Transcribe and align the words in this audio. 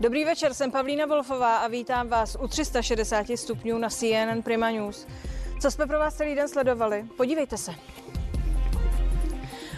Dobrý 0.00 0.24
večer, 0.24 0.54
jsem 0.54 0.70
Pavlína 0.70 1.06
Wolfová 1.06 1.56
a 1.56 1.68
vítám 1.68 2.08
vás 2.08 2.36
u 2.40 2.48
360 2.48 3.26
stupňů 3.34 3.78
na 3.78 3.88
CNN 3.88 4.42
Prima 4.44 4.70
News. 4.70 5.06
Co 5.60 5.70
jsme 5.70 5.86
pro 5.86 5.98
vás 5.98 6.14
celý 6.14 6.34
den 6.34 6.48
sledovali? 6.48 7.06
Podívejte 7.16 7.56
se. 7.56 7.74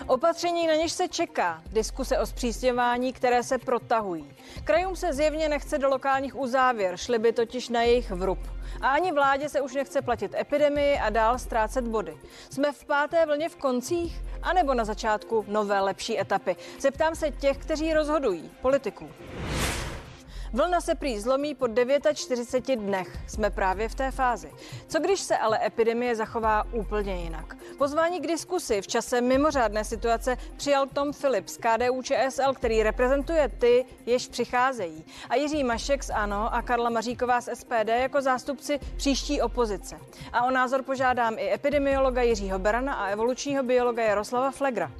Opatření, 0.06 0.66
na 0.66 0.74
něž 0.74 0.92
se 0.92 1.08
čeká, 1.08 1.62
diskuse 1.72 2.18
o 2.18 2.26
zpřísňování, 2.26 3.12
které 3.12 3.42
se 3.42 3.58
protahují. 3.58 4.32
Krajům 4.64 4.96
se 4.96 5.12
zjevně 5.12 5.48
nechce 5.48 5.78
do 5.78 5.88
lokálních 5.88 6.36
uzávěr, 6.36 6.96
šli 6.96 7.18
by 7.18 7.32
totiž 7.32 7.68
na 7.68 7.82
jejich 7.82 8.10
vrub. 8.10 8.38
A 8.80 8.88
ani 8.88 9.12
vládě 9.12 9.48
se 9.48 9.60
už 9.60 9.74
nechce 9.74 10.02
platit 10.02 10.34
epidemii 10.34 10.98
a 10.98 11.10
dál 11.10 11.38
ztrácet 11.38 11.84
body. 11.84 12.16
Jsme 12.50 12.72
v 12.72 12.84
páté 12.84 13.26
vlně 13.26 13.48
v 13.48 13.56
koncích, 13.56 14.20
anebo 14.42 14.74
na 14.74 14.84
začátku 14.84 15.44
nové 15.48 15.80
lepší 15.80 16.20
etapy? 16.20 16.56
Zeptám 16.80 17.14
se 17.14 17.30
těch, 17.30 17.58
kteří 17.58 17.92
rozhodují, 17.92 18.50
politiků. 18.62 19.08
Vlna 20.52 20.80
se 20.80 20.94
prý 20.94 21.20
zlomí 21.20 21.54
po 21.54 21.68
49 22.14 22.76
dnech. 22.76 23.18
Jsme 23.26 23.50
právě 23.50 23.88
v 23.88 23.94
té 23.94 24.10
fázi. 24.10 24.52
Co 24.88 25.00
když 25.00 25.20
se 25.20 25.36
ale 25.36 25.66
epidemie 25.66 26.16
zachová 26.16 26.64
úplně 26.72 27.16
jinak? 27.16 27.56
Pozvání 27.78 28.20
k 28.20 28.26
diskusi 28.26 28.82
v 28.82 28.86
čase 28.86 29.20
mimořádné 29.20 29.84
situace 29.84 30.36
přijal 30.56 30.86
Tom 30.86 31.12
Phillips, 31.12 31.56
KDU 31.56 32.02
ČSL, 32.02 32.54
který 32.54 32.82
reprezentuje 32.82 33.48
ty, 33.48 33.84
jež 34.06 34.28
přicházejí. 34.28 35.04
A 35.28 35.34
Jiří 35.34 35.64
Mašek 35.64 36.04
z 36.04 36.10
ANO 36.10 36.54
a 36.54 36.62
Karla 36.62 36.90
Maříková 36.90 37.40
z 37.40 37.54
SPD 37.54 37.88
jako 37.88 38.22
zástupci 38.22 38.80
příští 38.96 39.42
opozice. 39.42 39.98
A 40.32 40.44
o 40.44 40.50
názor 40.50 40.82
požádám 40.82 41.38
i 41.38 41.52
epidemiologa 41.52 42.22
Jiřího 42.22 42.58
Berana 42.58 42.94
a 42.94 43.06
evolučního 43.06 43.62
biologa 43.62 44.02
Jaroslava 44.02 44.50
Flegra. 44.50 44.92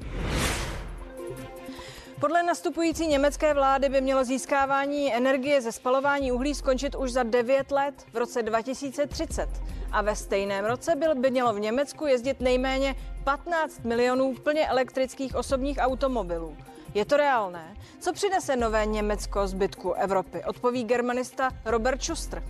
Podle 2.20 2.42
nastupující 2.42 3.06
německé 3.06 3.54
vlády 3.54 3.88
by 3.88 4.00
mělo 4.00 4.24
získávání 4.24 5.14
energie 5.14 5.60
ze 5.60 5.72
spalování 5.72 6.32
uhlí 6.32 6.54
skončit 6.54 6.94
už 6.94 7.12
za 7.12 7.22
9 7.22 7.70
let 7.70 7.94
v 8.12 8.16
roce 8.16 8.42
2030. 8.42 9.48
A 9.92 10.02
ve 10.02 10.16
stejném 10.16 10.64
roce 10.64 10.92
by 11.14 11.30
mělo 11.30 11.52
v 11.52 11.60
Německu 11.60 12.06
jezdit 12.06 12.40
nejméně 12.40 12.94
15 13.24 13.84
milionů 13.84 14.34
plně 14.34 14.68
elektrických 14.68 15.34
osobních 15.34 15.78
automobilů. 15.80 16.56
Je 16.94 17.04
to 17.04 17.16
reálné? 17.16 17.76
Co 18.00 18.12
přinese 18.12 18.56
nové 18.56 18.86
Německo 18.86 19.46
zbytku 19.46 19.92
Evropy? 19.92 20.44
Odpoví 20.44 20.84
germanista 20.84 21.50
Robert 21.64 22.02
Schuster. 22.02 22.42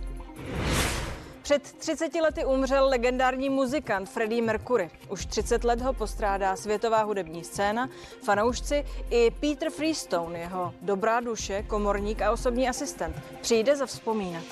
Před 1.51 1.73
30 1.73 2.15
lety 2.15 2.45
umřel 2.45 2.87
legendární 2.89 3.49
muzikant 3.49 4.09
Freddie 4.09 4.41
Mercury. 4.41 4.89
Už 5.09 5.25
30 5.25 5.63
let 5.63 5.81
ho 5.81 5.93
postrádá 5.93 6.55
světová 6.55 7.03
hudební 7.03 7.43
scéna, 7.43 7.89
fanoušci 8.23 8.85
i 9.09 9.31
Peter 9.31 9.69
Freestone, 9.69 10.39
jeho 10.39 10.73
dobrá 10.81 11.19
duše, 11.19 11.63
komorník 11.67 12.21
a 12.21 12.31
osobní 12.31 12.69
asistent. 12.69 13.15
Přijde 13.41 13.75
zavzpomínat. 13.75 14.43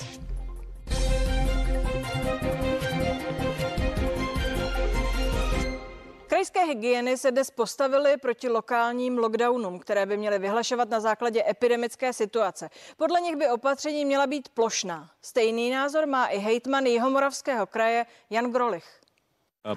Krajské 6.30 6.64
hygieny 6.64 7.16
se 7.16 7.30
dnes 7.30 7.50
postavily 7.50 8.16
proti 8.16 8.48
lokálním 8.48 9.18
lockdownům, 9.18 9.78
které 9.78 10.06
by 10.06 10.16
měly 10.16 10.38
vyhlašovat 10.38 10.88
na 10.90 11.00
základě 11.00 11.44
epidemické 11.48 12.12
situace. 12.12 12.70
Podle 12.96 13.20
nich 13.20 13.36
by 13.36 13.48
opatření 13.48 14.04
měla 14.04 14.26
být 14.26 14.48
plošná. 14.48 15.10
Stejný 15.22 15.70
názor 15.70 16.06
má 16.06 16.26
i 16.26 16.38
hejtman 16.38 16.86
Jihomoravského 16.86 17.66
kraje 17.66 18.06
Jan 18.30 18.52
Grolich. 18.52 19.00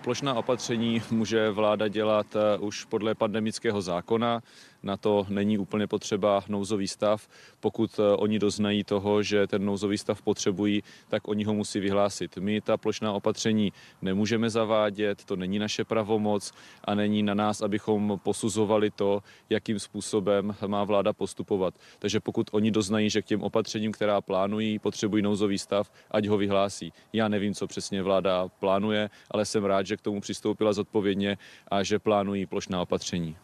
Plošná 0.04 0.34
opatření 0.34 1.02
může 1.12 1.50
vláda 1.50 1.88
dělat 1.88 2.28
eh, 2.36 2.58
už 2.58 2.86
podle 2.86 3.16
pandemického 3.16 3.82
zákona. 3.82 4.42
Na 4.84 4.98
to 4.98 5.26
není 5.30 5.58
úplně 5.58 5.88
potřeba 5.88 6.44
nouzový 6.48 6.88
stav. 6.88 7.28
Pokud 7.60 8.00
eh, 8.00 8.16
oni 8.16 8.40
doznají 8.40 8.84
toho, 8.84 9.24
že 9.24 9.48
ten 9.48 9.66
nouzový 9.66 9.98
stav 9.98 10.22
potřebují, 10.22 10.84
tak 11.10 11.28
oni 11.28 11.44
ho 11.44 11.54
musí 11.54 11.80
vyhlásit. 11.80 12.38
My 12.38 12.62
ta 12.62 12.78
plošná 12.78 13.14
opatření 13.14 13.74
nemůžeme 14.02 14.50
zavádět, 14.50 15.26
to 15.26 15.36
není 15.36 15.60
naše 15.60 15.84
pravomoc 15.84 16.52
a 16.84 16.96
není 16.96 17.24
na 17.24 17.34
nás, 17.34 17.62
abychom 17.62 18.20
posuzovali 18.24 18.92
to, 18.92 19.24
jakým 19.50 19.80
způsobem 19.80 20.56
má 20.68 20.84
vláda 20.84 21.14
postupovat. 21.14 21.74
Takže 22.00 22.20
pokud 22.20 22.50
oni 22.52 22.72
doznají, 22.72 23.10
že 23.10 23.22
k 23.22 23.26
těm 23.26 23.42
opatřením, 23.42 23.92
která 23.92 24.22
plánují, 24.22 24.80
potřebují 24.80 25.24
nouzový 25.24 25.58
stav, 25.58 25.92
ať 26.12 26.26
ho 26.28 26.38
vyhlásí. 26.38 26.94
Já 27.14 27.28
nevím, 27.28 27.54
co 27.54 27.68
přesně 27.68 28.04
vláda 28.04 28.48
plánuje, 28.60 29.10
ale 29.32 29.46
jsem 29.46 29.66
rád, 29.66 29.88
že 29.88 29.98
k 29.98 30.02
tomu 30.02 30.22
přistoupila 30.22 30.74
zodpovědně 30.74 31.38
a 31.68 31.84
že 31.84 32.00
plánují 32.00 32.46
plošná 32.46 32.82
opatření. 32.82 33.36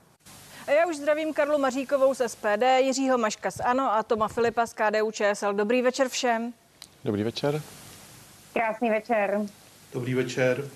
A 0.70 0.72
já 0.72 0.86
už 0.88 0.98
zdravím 0.98 1.34
Karlu 1.34 1.58
Maříkovou 1.58 2.14
z 2.14 2.30
SPD, 2.30 2.64
Jiřího 2.80 3.18
Maška 3.18 3.52
z 3.52 3.60
ANO 3.60 3.94
a 3.94 4.04
Toma 4.04 4.28
Filipa 4.28 4.66
z 4.66 4.74
KDU 4.74 5.12
ČSL. 5.12 5.54
Dobrý 5.54 5.82
večer 5.82 6.10
všem. 6.10 6.54
Dobrý 7.06 7.24
večer. 7.24 7.62
Krásný 8.54 8.90
večer. 8.90 9.42
Dobrý 9.94 10.14
večer. 10.14 10.70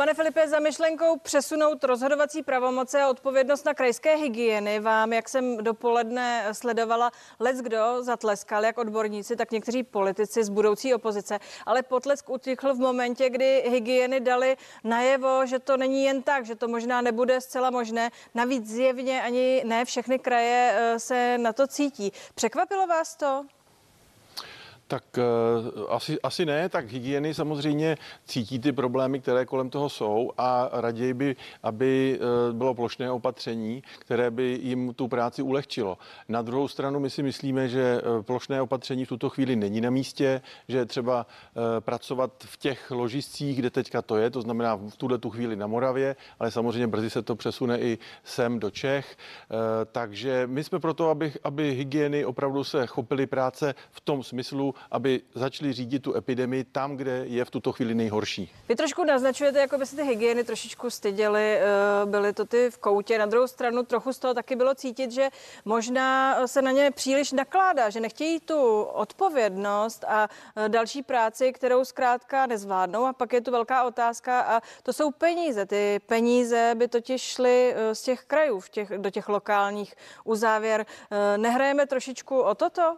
Pane 0.00 0.14
Filipe, 0.14 0.48
za 0.48 0.58
myšlenkou 0.58 1.18
přesunout 1.18 1.84
rozhodovací 1.84 2.42
pravomoce 2.42 3.02
a 3.02 3.08
odpovědnost 3.08 3.64
na 3.64 3.74
krajské 3.74 4.16
hygieny 4.16 4.80
vám, 4.80 5.12
jak 5.12 5.28
jsem 5.28 5.56
dopoledne 5.56 6.44
sledovala, 6.52 7.10
lec 7.40 7.60
kdo 7.60 8.02
zatleskal, 8.02 8.64
jak 8.64 8.78
odborníci, 8.78 9.36
tak 9.36 9.50
někteří 9.50 9.82
politici 9.82 10.44
z 10.44 10.48
budoucí 10.48 10.94
opozice, 10.94 11.38
ale 11.66 11.82
potlesk 11.82 12.30
utichl 12.30 12.74
v 12.74 12.78
momentě, 12.78 13.30
kdy 13.30 13.62
hygieny 13.66 14.20
dali 14.20 14.56
najevo, 14.84 15.46
že 15.46 15.58
to 15.58 15.76
není 15.76 16.04
jen 16.04 16.22
tak, 16.22 16.46
že 16.46 16.54
to 16.54 16.68
možná 16.68 17.00
nebude 17.00 17.40
zcela 17.40 17.70
možné. 17.70 18.10
Navíc 18.34 18.66
zjevně 18.66 19.22
ani 19.22 19.62
ne 19.66 19.84
všechny 19.84 20.18
kraje 20.18 20.72
eh, 20.74 21.00
se 21.00 21.38
na 21.38 21.52
to 21.52 21.66
cítí. 21.66 22.12
Překvapilo 22.34 22.86
vás 22.86 23.16
to? 23.16 23.44
Tak 24.90 25.04
uh, 25.18 25.86
asi, 25.88 26.20
asi 26.20 26.46
ne, 26.46 26.68
tak 26.68 26.90
hygieny 26.90 27.34
samozřejmě 27.34 27.96
cítí 28.24 28.58
ty 28.58 28.72
problémy, 28.72 29.20
které 29.20 29.46
kolem 29.46 29.70
toho 29.70 29.88
jsou 29.88 30.32
a 30.38 30.68
raději 30.72 31.14
by, 31.14 31.36
aby 31.62 32.18
uh, 32.18 32.56
bylo 32.56 32.74
plošné 32.74 33.10
opatření, 33.10 33.82
které 33.98 34.30
by 34.30 34.58
jim 34.62 34.94
tu 34.94 35.08
práci 35.08 35.42
ulehčilo. 35.42 35.98
Na 36.28 36.42
druhou 36.42 36.68
stranu 36.68 37.00
my 37.00 37.10
si 37.10 37.22
myslíme, 37.22 37.68
že 37.68 38.02
uh, 38.02 38.22
plošné 38.22 38.62
opatření 38.62 39.04
v 39.04 39.08
tuto 39.08 39.28
chvíli 39.30 39.56
není 39.56 39.80
na 39.80 39.90
místě, 39.90 40.42
že 40.68 40.86
třeba 40.86 41.26
pracovat 41.80 42.32
v 42.38 42.56
těch 42.56 42.90
ložiscích, 42.90 43.58
kde 43.58 43.70
teďka 43.70 44.02
to 44.02 44.16
je, 44.16 44.30
to 44.30 44.42
znamená 44.42 44.74
v 44.74 44.96
tuhle 44.96 45.18
tu 45.18 45.30
chvíli 45.30 45.56
na 45.56 45.66
Moravě, 45.66 46.16
ale 46.38 46.50
samozřejmě 46.50 46.86
brzy 46.86 47.10
se 47.10 47.22
to 47.22 47.36
přesune 47.36 47.80
i 47.80 47.98
sem 48.24 48.58
do 48.58 48.70
Čech. 48.70 49.16
Takže 49.92 50.46
my 50.46 50.64
jsme 50.64 50.78
proto, 50.78 51.10
aby, 51.10 51.32
aby 51.44 51.74
hygieny 51.74 52.24
opravdu 52.24 52.64
se 52.64 52.86
chopily 52.86 53.26
práce 53.26 53.74
v 53.90 54.00
tom 54.00 54.22
smyslu, 54.22 54.74
aby 54.90 55.22
začali 55.34 55.72
řídit 55.72 56.02
tu 56.02 56.16
epidemii 56.16 56.64
tam, 56.64 56.96
kde 56.96 57.24
je 57.26 57.44
v 57.44 57.50
tuto 57.50 57.72
chvíli 57.72 57.94
nejhorší. 57.94 58.52
Vy 58.68 58.76
trošku 58.76 59.04
naznačujete, 59.04 59.60
jako 59.60 59.78
by 59.78 59.86
se 59.86 59.96
ty 59.96 60.02
hygieny 60.02 60.44
trošičku 60.44 60.90
styděly, 60.90 61.58
eh, 61.58 61.62
byly 62.04 62.32
to 62.32 62.44
ty 62.44 62.70
v 62.70 62.78
koutě. 62.78 63.18
Na 63.18 63.26
druhou 63.26 63.46
stranu 63.46 63.82
trochu 63.82 64.12
z 64.12 64.18
toho 64.18 64.34
taky 64.34 64.56
bylo 64.56 64.74
cítit, 64.74 65.12
že 65.12 65.28
možná 65.64 66.36
se 66.46 66.62
na 66.62 66.70
ně 66.70 66.90
příliš 66.90 67.32
nakládá, 67.32 67.90
že 67.90 68.00
nechtějí 68.00 68.40
tu 68.40 68.82
odpovědnost 68.82 70.04
a 70.04 70.28
eh, 70.56 70.68
další 70.68 71.02
práci, 71.02 71.52
kterou 71.52 71.84
zkrátka 71.84 72.46
nezvládnou. 72.46 73.04
A 73.04 73.12
pak 73.12 73.32
je 73.32 73.40
tu 73.40 73.50
velká 73.50 73.84
otázka 73.84 74.40
a 74.40 74.60
to 74.82 74.92
jsou 74.92 75.10
peníze. 75.10 75.66
Ty 75.66 76.00
peníze 76.06 76.74
by 76.74 76.88
totiž 76.88 77.22
šly 77.22 77.74
eh, 77.76 77.94
z 77.94 78.02
těch 78.02 78.24
krajů 78.24 78.60
v 78.60 78.68
těch, 78.68 78.88
do 78.98 79.10
těch 79.10 79.28
lokálních 79.28 79.94
uzávěr. 80.24 80.86
Nehrajeme 81.36 81.86
trošičku 81.86 82.40
o 82.40 82.54
toto? 82.54 82.96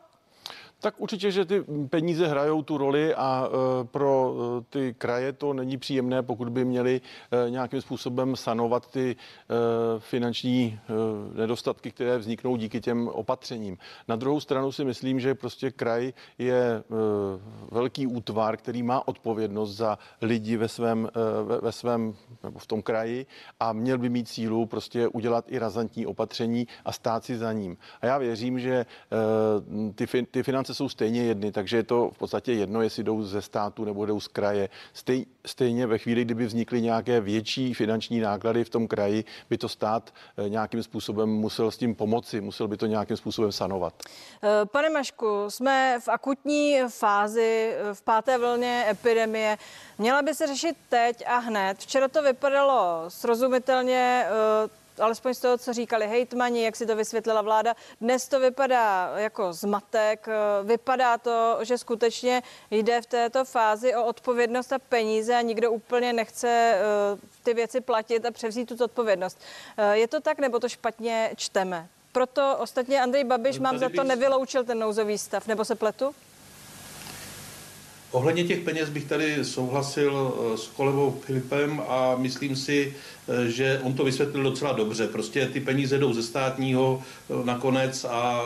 Tak 0.83 1.01
určitě, 1.01 1.31
že 1.31 1.45
ty 1.45 1.65
peníze 1.91 2.27
hrajou 2.27 2.63
tu 2.63 2.79
roli 2.79 3.15
a 3.15 3.47
e, 3.47 3.85
pro 3.85 4.35
e, 4.35 4.65
ty 4.71 4.95
kraje 4.99 5.33
to 5.33 5.53
není 5.53 5.79
příjemné, 5.79 6.23
pokud 6.23 6.49
by 6.49 6.65
měli 6.65 7.01
e, 7.47 7.51
nějakým 7.51 7.81
způsobem 7.81 8.37
sanovat 8.37 8.91
ty 8.91 9.17
finanční 9.99 10.81
nedostatky, 11.35 11.91
které 11.91 12.19
vzniknou 12.19 12.57
díky 12.57 12.81
těm 12.81 13.09
opatřením. 13.09 13.79
Na 14.09 14.17
druhou 14.17 14.41
stranu 14.41 14.73
si 14.73 14.85
myslím, 14.85 15.21
že 15.21 15.35
prostě 15.35 15.71
kraj 15.71 16.13
je 16.39 16.83
velký 17.71 18.07
útvar, 18.07 18.57
který 18.57 18.83
má 18.83 19.09
odpovědnost 19.09 19.77
za 19.77 19.99
lidi 20.23 20.57
ve 20.57 20.69
svém, 20.69 21.09
ve 21.61 21.73
svém 21.73 22.15
nebo 22.43 22.59
v 22.59 22.67
tom 22.67 22.83
kraji 22.83 23.27
a 23.61 23.73
měl 23.73 23.99
by 23.99 24.09
mít 24.09 24.29
sílu 24.29 24.67
prostě 24.67 25.09
udělat 25.09 25.45
i 25.49 25.59
razantní 25.59 26.07
opatření 26.07 26.67
a 26.85 26.93
stát 26.93 27.25
si 27.25 27.39
za 27.39 27.53
ním. 27.53 27.77
A 28.01 28.07
já 28.07 28.19
věřím, 28.19 28.61
že 28.61 28.87
ty, 29.95 30.07
ty 30.31 30.43
finance 30.43 30.72
finance 30.73 30.79
jsou 30.79 30.89
stejně 30.89 31.23
jedny, 31.23 31.53
takže 31.53 31.77
je 31.77 31.83
to 31.83 32.11
v 32.11 32.19
podstatě 32.19 32.53
jedno, 32.53 32.83
jestli 32.83 33.05
jdou 33.05 33.23
ze 33.23 33.43
státu 33.43 33.85
nebo 33.85 34.07
jdou 34.07 34.21
z 34.21 34.29
kraje. 34.29 34.69
Stej, 34.95 35.27
stejně 35.47 35.87
ve 35.87 35.99
chvíli, 35.99 36.25
kdyby 36.25 36.47
vznikly 36.47 36.83
nějaké 36.83 37.21
větší 37.21 37.75
finanční 37.75 38.21
náklady 38.21 38.65
v 38.65 38.71
tom 38.71 38.89
kraji, 38.89 39.25
by 39.51 39.59
to 39.59 39.69
stát 39.69 40.11
eh, 40.37 40.49
nějakým 40.49 40.83
způsobem 40.83 41.29
musel 41.29 41.71
s 41.71 41.77
tím 41.77 41.95
pomoci, 41.95 42.41
musel 42.41 42.69
by 42.69 42.77
to 42.77 42.87
nějakým 42.87 43.17
způsobem 43.17 43.53
sanovat. 43.53 43.95
Eh, 44.43 44.67
pane 44.67 44.91
Mašku, 44.91 45.51
jsme 45.51 45.99
v 46.01 46.09
akutní 46.09 46.79
fázi, 46.89 47.75
eh, 47.75 47.95
v 47.95 48.03
páté 48.03 48.39
vlně 48.39 48.87
epidemie. 48.91 49.59
Měla 49.99 50.23
by 50.23 50.35
se 50.35 50.47
řešit 50.47 50.77
teď 50.89 51.25
a 51.27 51.39
hned. 51.39 51.79
Včera 51.79 52.09
to 52.09 52.23
vypadalo 52.23 53.05
srozumitelně 53.09 54.27
alespoň 55.01 55.35
z 55.35 55.41
toho, 55.41 55.59
co 55.59 55.73
říkali 55.73 56.07
hejtmani, 56.09 56.65
jak 56.65 56.77
si 56.77 56.87
to 56.87 56.97
vysvětlila 56.97 57.43
vláda. 57.43 57.75
Dnes 58.01 58.29
to 58.29 58.41
vypadá 58.41 59.13
jako 59.17 59.53
zmatek. 59.53 60.27
Vypadá 60.63 61.19
to, 61.19 61.59
že 61.63 61.79
skutečně 61.79 62.43
jde 62.71 63.03
v 63.03 63.07
této 63.07 63.45
fázi 63.45 63.95
o 63.95 64.05
odpovědnost 64.05 64.73
a 64.73 64.79
peníze 64.79 65.37
a 65.37 65.41
nikdo 65.41 65.73
úplně 65.73 66.13
nechce 66.13 66.49
eh, 66.49 66.81
ty 67.43 67.55
věci 67.55 67.81
platit 67.81 68.25
a 68.25 68.31
převzít 68.31 68.69
tu 68.69 68.85
odpovědnost. 68.85 69.41
Eh, 69.77 69.97
je 69.97 70.09
to 70.09 70.21
tak, 70.21 70.39
nebo 70.39 70.59
to 70.59 70.69
špatně 70.69 71.31
čteme? 71.37 71.89
Proto 72.13 72.57
ostatně 72.59 73.01
Andrej 73.01 73.25
Babiš 73.25 73.59
mám 73.59 73.79
za 73.79 73.89
to 73.89 74.05
nevyloučil 74.05 74.65
ten 74.65 74.79
nouzový 74.79 75.19
stav, 75.19 75.47
nebo 75.47 75.65
se 75.65 75.75
pletu? 75.75 76.15
Ohledně 78.13 78.45
těch 78.45 78.61
peněz 78.61 78.89
bych 78.89 79.05
tady 79.05 79.45
souhlasil 79.45 80.35
eh, 80.35 80.57
s 80.57 80.67
kolegou 80.67 81.21
Filipem 81.27 81.83
a 81.89 82.17
myslím 82.17 82.57
si, 82.57 82.95
eh, 83.29 83.51
že 83.51 83.81
on 83.83 83.93
to 83.95 84.05
vysvětlil 84.05 84.43
docela 84.43 84.73
dobře. 84.73 85.07
Prostě 85.07 85.47
ty 85.47 85.61
peníze 85.61 85.99
jdou 85.99 86.13
ze 86.13 86.23
státního 86.23 87.03
eh, 87.03 87.47
nakonec 87.47 88.05
a 88.05 88.45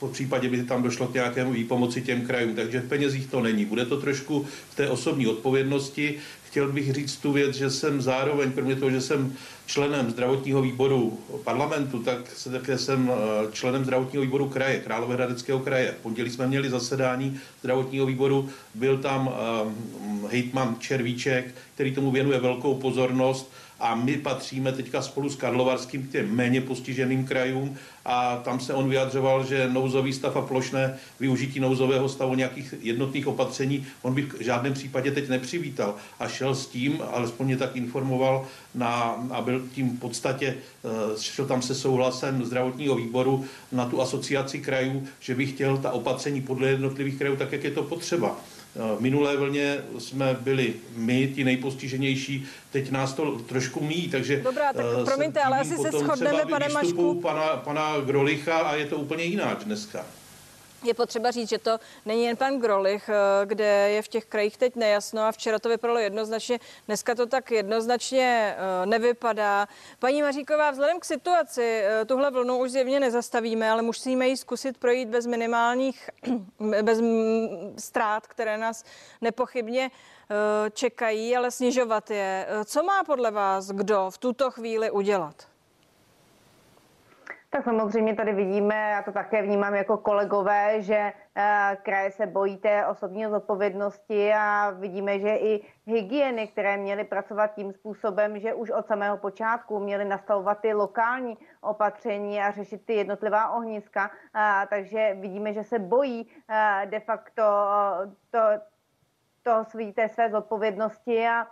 v 0.00 0.12
případě 0.12 0.48
by 0.48 0.62
tam 0.62 0.82
došlo 0.82 1.06
k 1.06 1.14
nějakému 1.14 1.52
výpomoci 1.52 2.02
těm 2.02 2.26
krajům. 2.26 2.54
Takže 2.54 2.80
v 2.80 2.88
penězích 2.88 3.26
to 3.26 3.40
není. 3.40 3.64
Bude 3.64 3.84
to 3.84 4.00
trošku 4.00 4.46
v 4.70 4.74
té 4.76 4.88
osobní 4.88 5.26
odpovědnosti. 5.26 6.18
Chtěl 6.50 6.72
bych 6.72 6.92
říct 6.92 7.16
tu 7.16 7.32
věc, 7.32 7.56
že 7.56 7.70
jsem 7.70 8.02
zároveň, 8.02 8.52
kromě 8.52 8.76
toho, 8.76 8.90
že 8.90 9.00
jsem 9.00 9.32
členem 9.66 10.10
zdravotního 10.10 10.62
výboru 10.62 11.18
parlamentu, 11.44 11.98
tak 11.98 12.18
se 12.36 12.50
také 12.50 12.78
jsem 12.78 13.10
eh, 13.10 13.52
členem 13.52 13.84
zdravotního 13.84 14.22
výboru 14.22 14.48
kraje, 14.48 14.80
Královéhradeckého 14.80 15.58
kraje. 15.58 15.94
V 15.98 16.02
pondělí 16.02 16.30
jsme 16.30 16.46
měli 16.46 16.70
zasedání 16.70 17.40
zdravotního 17.60 18.06
výboru, 18.06 18.48
byl 18.74 18.98
tam 18.98 19.30
eh, 19.32 20.28
hejtman 20.30 20.76
Červíček, 20.78 21.54
který 21.74 21.94
tomu 21.94 22.10
věnuje 22.10 22.40
velkou 22.40 22.74
pozornost 22.74 23.52
a 23.80 23.94
my 23.94 24.16
patříme 24.16 24.72
teďka 24.72 25.02
spolu 25.02 25.28
s 25.28 25.36
Karlovarským 25.36 26.02
k 26.02 26.10
těm 26.10 26.36
méně 26.36 26.60
postiženým 26.60 27.24
krajům 27.24 27.76
a 28.04 28.36
tam 28.36 28.60
se 28.60 28.74
on 28.74 28.88
vyjadřoval, 28.88 29.46
že 29.46 29.68
nouzový 29.72 30.12
stav 30.12 30.36
a 30.36 30.42
plošné 30.42 30.98
využití 31.20 31.60
nouzového 31.60 32.08
stavu 32.08 32.34
nějakých 32.34 32.74
jednotných 32.80 33.26
opatření 33.26 33.86
on 34.02 34.14
by 34.14 34.22
v 34.22 34.40
žádném 34.40 34.72
případě 34.72 35.10
teď 35.10 35.28
nepřivítal 35.28 35.94
a 36.20 36.28
šel 36.28 36.54
s 36.54 36.66
tím, 36.66 37.02
alespoň 37.12 37.46
mě 37.46 37.56
tak 37.56 37.76
informoval 37.76 38.46
na, 38.74 38.92
a 39.30 39.40
byl 39.40 39.62
tím 39.74 39.96
v 39.96 40.00
podstatě, 40.00 40.56
eh, 40.84 40.88
šel 41.20 41.46
tam 41.46 41.62
se 41.62 41.74
souhlasem 41.74 42.44
zdravotního 42.44 42.94
výboru 42.96 43.44
na 43.72 43.86
tu 43.86 44.02
asociaci 44.02 44.58
krajů, 44.58 45.06
že 45.20 45.34
by 45.34 45.46
chtěl 45.46 45.78
ta 45.78 45.90
opatření 45.90 46.42
podle 46.42 46.68
jednotlivých 46.68 47.18
krajů 47.18 47.36
tak, 47.36 47.52
jak 47.52 47.64
je 47.64 47.70
to 47.70 47.82
potřeba. 47.82 48.36
Eh, 48.76 48.96
v 48.96 49.00
minulé 49.00 49.36
vlně 49.36 49.78
jsme 49.98 50.36
byli 50.40 50.74
my, 50.96 51.28
ti 51.34 51.44
nejpostiženější, 51.44 52.46
teď 52.70 52.90
nás 52.90 53.12
to 53.12 53.38
trošku 53.38 53.84
míjí, 53.84 54.08
takže... 54.08 54.40
Dobrá, 54.44 54.72
tak 54.72 54.84
uh, 54.98 55.04
promiňte, 55.04 55.40
ale 55.40 55.58
asi 55.58 55.76
se 55.76 55.90
shodneme, 55.90 56.46
pane 56.50 56.68
Mašku. 56.68 57.20
Pana, 57.20 57.46
pana 57.46 58.00
Grolicha 58.06 58.58
a 58.58 58.74
je 58.74 58.86
to 58.86 58.96
úplně 58.96 59.24
jinak 59.24 59.64
dneska. 59.64 60.04
Je 60.82 60.94
potřeba 60.94 61.30
říct, 61.30 61.48
že 61.48 61.58
to 61.58 61.78
není 62.06 62.24
jen 62.24 62.36
pan 62.36 62.58
Grolich, 62.58 63.08
eh, 63.08 63.46
kde 63.46 63.90
je 63.90 64.02
v 64.02 64.08
těch 64.08 64.24
krajích 64.24 64.56
teď 64.56 64.76
nejasno 64.76 65.22
a 65.22 65.32
včera 65.32 65.58
to 65.58 65.68
vypadalo 65.68 65.98
jednoznačně, 65.98 66.60
dneska 66.86 67.14
to 67.14 67.26
tak 67.26 67.50
jednoznačně 67.50 68.56
eh, 68.56 68.86
nevypadá. 68.86 69.68
Paní 69.98 70.22
Maříková, 70.22 70.70
vzhledem 70.70 71.00
k 71.00 71.04
situaci, 71.04 71.82
eh, 71.84 72.04
tuhle 72.04 72.30
vlnu 72.30 72.58
už 72.58 72.70
zjevně 72.70 73.00
nezastavíme, 73.00 73.70
ale 73.70 73.82
musíme 73.82 74.28
ji 74.28 74.36
zkusit 74.36 74.78
projít 74.78 75.08
bez 75.08 75.26
minimálních, 75.26 76.10
bez 76.82 76.98
ztrát, 77.78 78.26
které 78.26 78.58
nás 78.58 78.84
nepochybně 79.20 79.90
čekají, 80.72 81.36
ale 81.36 81.50
snižovat 81.50 82.10
je. 82.10 82.46
Co 82.64 82.82
má 82.82 83.04
podle 83.04 83.30
vás 83.30 83.70
kdo 83.70 84.10
v 84.10 84.18
tuto 84.18 84.50
chvíli 84.50 84.90
udělat? 84.90 85.49
Tak 87.52 87.64
samozřejmě 87.64 88.14
tady 88.14 88.32
vidíme, 88.32 88.74
já 88.74 89.02
to 89.02 89.12
také 89.12 89.42
vnímám 89.42 89.74
jako 89.74 89.98
kolegové, 89.98 90.82
že 90.82 91.12
eh, 91.34 91.76
kraje 91.82 92.10
se 92.10 92.26
bojí 92.26 92.56
té 92.56 92.86
osobní 92.86 93.26
zodpovědnosti 93.26 94.32
a 94.34 94.70
vidíme, 94.70 95.18
že 95.18 95.36
i 95.36 95.66
hygieny, 95.86 96.48
které 96.48 96.76
měly 96.76 97.04
pracovat 97.04 97.54
tím 97.54 97.72
způsobem, 97.72 98.38
že 98.38 98.54
už 98.54 98.70
od 98.70 98.86
samého 98.86 99.16
počátku 99.16 99.78
měly 99.78 100.04
nastavovat 100.04 100.60
ty 100.60 100.74
lokální 100.74 101.38
opatření 101.60 102.40
a 102.40 102.50
řešit 102.50 102.86
ty 102.86 102.94
jednotlivá 102.94 103.50
ohniska, 103.50 104.10
takže 104.70 105.16
vidíme, 105.20 105.52
že 105.52 105.64
se 105.64 105.78
bojí 105.78 106.30
eh, 106.48 106.86
de 106.86 107.00
facto 107.00 107.42
to, 108.30 108.38
toho 109.42 109.64
svý, 109.64 109.92
té 109.92 110.08
své 110.08 110.30
zodpovědnosti 110.30 111.28
a 111.28 111.46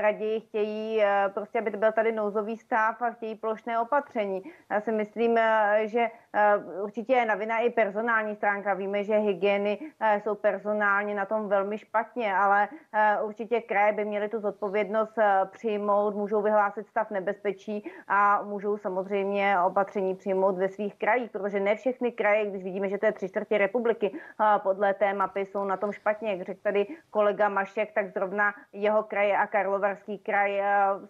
raději 0.00 0.40
chtějí 0.40 1.02
prostě, 1.34 1.58
aby 1.58 1.70
byl 1.70 1.92
tady 1.92 2.12
nouzový 2.12 2.56
stav 2.56 3.02
a 3.02 3.10
chtějí 3.10 3.34
plošné 3.34 3.80
opatření. 3.80 4.42
Já 4.70 4.80
si 4.80 4.92
myslím, 4.92 5.38
že 5.84 6.10
určitě 6.82 7.12
je 7.12 7.24
na 7.24 7.34
vina 7.34 7.58
i 7.58 7.70
personální 7.70 8.36
stránka. 8.36 8.74
Víme, 8.74 9.04
že 9.04 9.16
hygieny 9.16 9.78
jsou 10.22 10.34
personálně 10.34 11.14
na 11.14 11.26
tom 11.26 11.48
velmi 11.48 11.78
špatně, 11.78 12.34
ale 12.34 12.68
určitě 13.22 13.60
kraje 13.60 13.92
by 13.92 14.04
měly 14.04 14.28
tu 14.28 14.40
zodpovědnost 14.40 15.18
přijmout, 15.50 16.14
můžou 16.14 16.42
vyhlásit 16.42 16.86
stav 16.86 17.10
nebezpečí 17.10 17.90
a 18.08 18.42
můžou 18.42 18.76
samozřejmě 18.76 19.56
opatření 19.60 20.14
přijmout 20.14 20.58
ve 20.58 20.68
svých 20.68 20.94
krajích, 20.94 21.30
protože 21.30 21.60
ne 21.60 21.76
všechny 21.76 22.12
kraje, 22.12 22.46
když 22.46 22.64
vidíme, 22.64 22.88
že 22.88 22.98
to 22.98 23.06
je 23.06 23.12
tři 23.12 23.28
čtvrtě 23.28 23.58
republiky, 23.58 24.18
podle 24.62 24.94
té 24.94 25.14
mapy 25.14 25.40
jsou 25.40 25.64
na 25.64 25.76
tom 25.76 25.92
špatně, 25.92 26.30
jak 26.30 26.42
řekl 26.42 26.60
tady 26.62 26.86
kolega 27.10 27.48
Mašek, 27.48 27.92
tak 27.92 28.08
zrovna 28.08 28.54
jeho 28.72 29.02
kraje 29.02 29.36
a 29.36 29.46
Karlovarský 29.50 30.18
kraj 30.18 30.60
eh, 30.60 30.66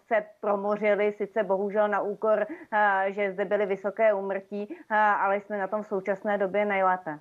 se 0.07 0.25
promořili, 0.41 1.11
sice 1.11 1.43
bohužel 1.43 1.87
na 1.87 2.01
úkor, 2.01 2.47
eh, 2.73 3.11
že 3.11 3.31
zde 3.31 3.45
byly 3.45 3.65
vysoké 3.65 4.13
úmrtí, 4.13 4.67
eh, 4.69 4.95
ale 4.95 5.41
jsme 5.41 5.57
na 5.57 5.67
tom 5.67 5.83
v 5.83 5.87
současné 5.87 6.37
době 6.37 6.65
nejlépe. 6.65 7.19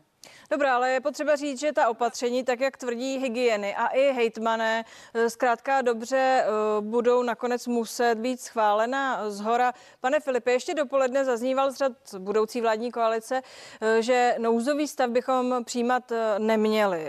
Dobrá, 0.51 0.77
ale 0.77 0.91
je 0.91 1.01
potřeba 1.01 1.37
říct, 1.37 1.61
že 1.61 1.73
ta 1.73 1.89
opatření, 1.89 2.45
tak 2.45 2.61
jak 2.61 2.77
tvrdí 2.77 3.19
hygieny 3.19 3.75
a 3.77 3.87
i 3.87 4.13
hejtmané, 4.13 4.85
eh, 5.15 5.31
zkrátka 5.31 5.83
dobře 5.83 6.45
eh, 6.45 6.47
budou 6.81 7.23
nakonec 7.23 7.67
muset 7.67 8.15
být 8.15 8.41
schválena 8.41 9.31
z 9.31 9.41
hora. 9.41 9.73
Pane 10.01 10.21
Filipe, 10.21 10.53
ještě 10.53 10.75
dopoledne 10.75 11.25
zazníval 11.25 11.71
z 11.71 11.77
řad 11.77 11.93
budoucí 12.19 12.61
vládní 12.61 12.93
koalice, 12.93 13.43
eh, 13.81 14.03
že 14.03 14.35
nouzový 14.39 14.89
stav 14.89 15.11
bychom 15.11 15.65
přijímat 15.65 16.13
neměli. 16.39 17.07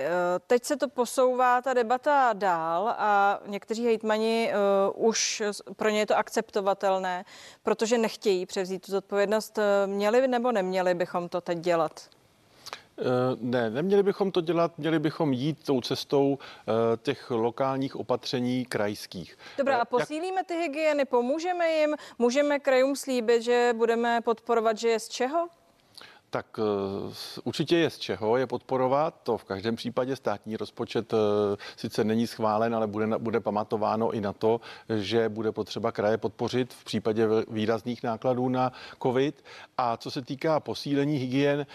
Teď 0.48 0.64
se 0.64 0.78
to 0.78 0.90
posouvá 0.90 1.62
ta 1.62 1.74
debata 1.74 2.34
dál 2.34 2.96
a 2.98 3.40
někteří 3.46 3.86
hejtmani 3.86 4.52
už 4.96 5.44
pro 5.76 5.90
ně 5.90 6.00
je 6.00 6.06
to 6.06 6.18
akceptovatelné, 6.18 7.26
protože 7.64 7.98
nechtějí 7.98 8.46
převzít 8.46 8.86
tu 8.86 8.92
zodpovědnost. 8.92 9.60
Měli 9.86 10.28
nebo 10.28 10.52
neměli 10.52 10.94
bychom 10.94 11.30
to 11.30 11.42
teď 11.42 11.58
dělat? 11.58 12.19
Eh, 13.00 13.38
ne, 13.40 13.70
neměli 13.70 14.04
bychom 14.04 14.32
to 14.32 14.42
dělat, 14.42 14.78
měli 14.78 15.00
bychom 15.00 15.34
jít 15.34 15.64
tou 15.64 15.82
cestou 15.82 16.38
eh, 16.42 16.72
těch 16.98 17.32
lokálních 17.32 17.96
opatření 17.96 18.66
krajských. 18.66 19.38
Dobrá, 19.58 19.78
a 19.78 19.82
eh, 19.82 19.86
posílíme 19.86 20.44
ty 20.44 20.54
hygieny, 20.54 21.06
pomůžeme 21.06 21.72
jim, 21.72 21.96
můžeme 22.18 22.60
krajům 22.60 22.96
slíbit, 22.96 23.42
že 23.42 23.74
budeme 23.78 24.22
podporovat, 24.22 24.78
že 24.78 24.90
je 24.90 25.00
z 25.00 25.10
čeho? 25.10 25.48
Tak 26.30 26.58
uh, 26.58 27.14
určitě 27.44 27.78
je 27.78 27.90
z 27.90 27.98
čeho 27.98 28.38
je 28.38 28.48
podporovat. 28.48 29.20
To 29.24 29.38
v 29.38 29.44
každém 29.44 29.76
případě 29.76 30.16
státní 30.16 30.58
rozpočet 30.58 31.14
uh, 31.14 31.20
sice 31.76 32.04
není 32.04 32.28
schválen, 32.28 32.76
ale 32.76 32.88
bude, 32.88 33.08
bude 33.18 33.40
pamatováno 33.40 34.12
i 34.12 34.22
na 34.22 34.34
to, 34.34 34.62
že 34.98 35.30
bude 35.30 35.52
potřeba 35.52 35.92
kraje 35.92 36.18
podpořit 36.18 36.74
v 36.74 36.84
případě 36.84 37.28
výrazných 37.48 38.04
nákladů 38.04 38.50
na 38.50 38.72
COVID. 39.04 39.44
A 39.78 39.98
co 39.98 40.12
se 40.12 40.22
týká 40.22 40.60
posílení 40.60 41.18
hygien, 41.18 41.60
uh, 41.60 41.66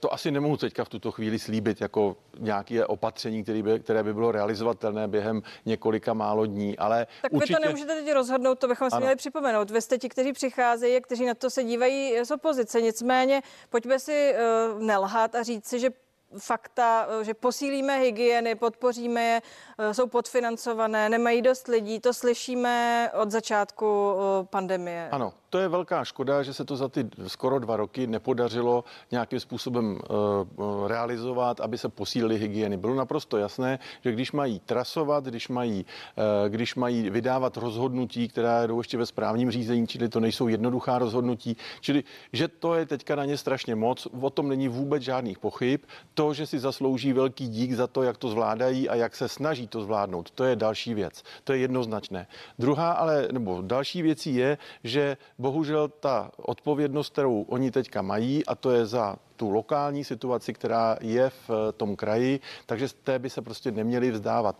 to 0.00 0.12
asi 0.12 0.30
nemohu 0.30 0.56
teďka 0.56 0.84
v 0.84 0.88
tuto 0.88 1.10
chvíli 1.12 1.38
slíbit 1.38 1.80
jako 1.80 2.16
nějaké 2.38 2.86
opatření, 2.86 3.42
které 3.42 3.62
by, 3.62 3.80
které 3.80 4.02
by 4.02 4.14
bylo 4.14 4.32
realizovatelné 4.32 5.08
během 5.08 5.42
několika 5.66 6.14
málo 6.14 6.46
dní. 6.46 6.78
Ale 6.78 7.06
tak 7.22 7.32
určitě... 7.32 7.54
vy 7.54 7.60
to 7.60 7.66
nemůžete 7.66 7.94
teď 7.94 8.12
rozhodnout, 8.14 8.58
to 8.58 8.68
bychom 8.68 8.90
si 8.90 8.96
ano. 8.96 9.00
měli 9.00 9.16
připomenout. 9.16 9.70
Vy 9.70 9.82
jste 9.82 9.98
ti, 9.98 10.08
kteří 10.08 10.32
přicházejí 10.32 11.00
kteří 11.00 11.26
na 11.26 11.34
to 11.34 11.50
se 11.50 11.64
dívají 11.64 12.24
z 12.24 12.30
opozice. 12.30 12.80
Nicméně 12.82 13.42
pojďme 13.70 13.98
si 14.00 14.34
uh, 14.34 14.82
nelhat 14.82 15.34
a 15.34 15.42
říct 15.42 15.66
si, 15.66 15.80
že 15.80 15.90
fakta, 16.38 17.06
eh, 17.20 17.24
že 17.24 17.34
posílíme 17.34 17.98
hygieny, 17.98 18.54
podpoříme 18.54 19.22
je, 19.24 19.42
eh, 19.78 19.94
jsou 19.94 20.06
podfinancované, 20.06 21.08
nemají 21.08 21.42
dost 21.42 21.68
lidí, 21.68 22.00
to 22.00 22.14
slyšíme 22.14 23.10
od 23.22 23.30
začátku 23.30 24.14
pandemie. 24.50 25.08
Ano, 25.12 25.32
to 25.50 25.58
je 25.58 25.68
velká 25.68 26.04
škoda, 26.04 26.42
že 26.42 26.54
se 26.54 26.64
to 26.64 26.76
za 26.76 26.88
ty 26.88 27.08
skoro 27.26 27.58
dva 27.58 27.76
roky 27.76 28.06
nepodařilo 28.06 28.84
nějakým 29.10 29.40
způsobem 29.40 29.98
uh, 30.10 30.88
realizovat, 30.88 31.60
aby 31.60 31.78
se 31.78 31.88
posílily 31.88 32.38
hygieny. 32.38 32.76
Bylo 32.76 32.94
naprosto 32.94 33.38
jasné, 33.38 33.78
že 34.04 34.12
když 34.12 34.32
mají 34.32 34.60
trasovat, 34.60 35.24
když 35.24 35.48
mají, 35.48 35.86
uh, 36.16 36.48
když 36.48 36.74
mají 36.74 37.10
vydávat 37.10 37.56
rozhodnutí, 37.56 38.28
která 38.28 38.66
jdou 38.66 38.80
ještě 38.80 38.98
ve 38.98 39.06
správním 39.06 39.50
řízení, 39.50 39.86
čili 39.86 40.08
to 40.08 40.20
nejsou 40.20 40.48
jednoduchá 40.48 40.98
rozhodnutí, 40.98 41.56
čili 41.80 42.04
že 42.32 42.48
to 42.48 42.74
je 42.74 42.86
teďka 42.86 43.16
na 43.16 43.24
ně 43.24 43.36
strašně 43.36 43.74
moc, 43.74 44.06
o 44.20 44.30
tom 44.30 44.48
není 44.48 44.68
vůbec 44.68 45.02
žádných 45.02 45.38
pochyb. 45.38 45.80
To 46.14 46.34
že 46.34 46.46
si 46.46 46.58
zaslouží 46.58 47.12
velký 47.12 47.48
dík 47.48 47.72
za 47.72 47.86
to, 47.86 48.02
jak 48.02 48.16
to 48.16 48.28
zvládají 48.28 48.88
a 48.88 48.94
jak 48.94 49.16
se 49.16 49.28
snaží 49.28 49.66
to 49.66 49.82
zvládnout, 49.82 50.30
to 50.30 50.44
je 50.44 50.56
další 50.56 50.94
věc. 50.94 51.22
To 51.44 51.52
je 51.52 51.58
jednoznačné. 51.58 52.26
Druhá 52.58 52.92
ale, 52.92 53.28
nebo 53.32 53.62
další 53.62 54.02
věcí 54.02 54.34
je, 54.34 54.58
že 54.84 55.16
bohužel 55.40 55.88
ta 55.88 56.30
odpovědnost, 56.36 57.12
kterou 57.12 57.42
oni 57.42 57.70
teďka 57.70 58.02
mají, 58.02 58.46
a 58.46 58.54
to 58.54 58.70
je 58.70 58.86
za 58.86 59.16
tu 59.36 59.50
lokální 59.50 60.04
situaci, 60.04 60.52
která 60.52 60.96
je 61.00 61.30
v 61.30 61.50
tom 61.76 61.96
kraji, 61.96 62.40
takže 62.66 62.88
z 62.88 62.92
té 62.92 63.18
by 63.18 63.30
se 63.30 63.42
prostě 63.42 63.70
neměli 63.70 64.10
vzdávat 64.10 64.56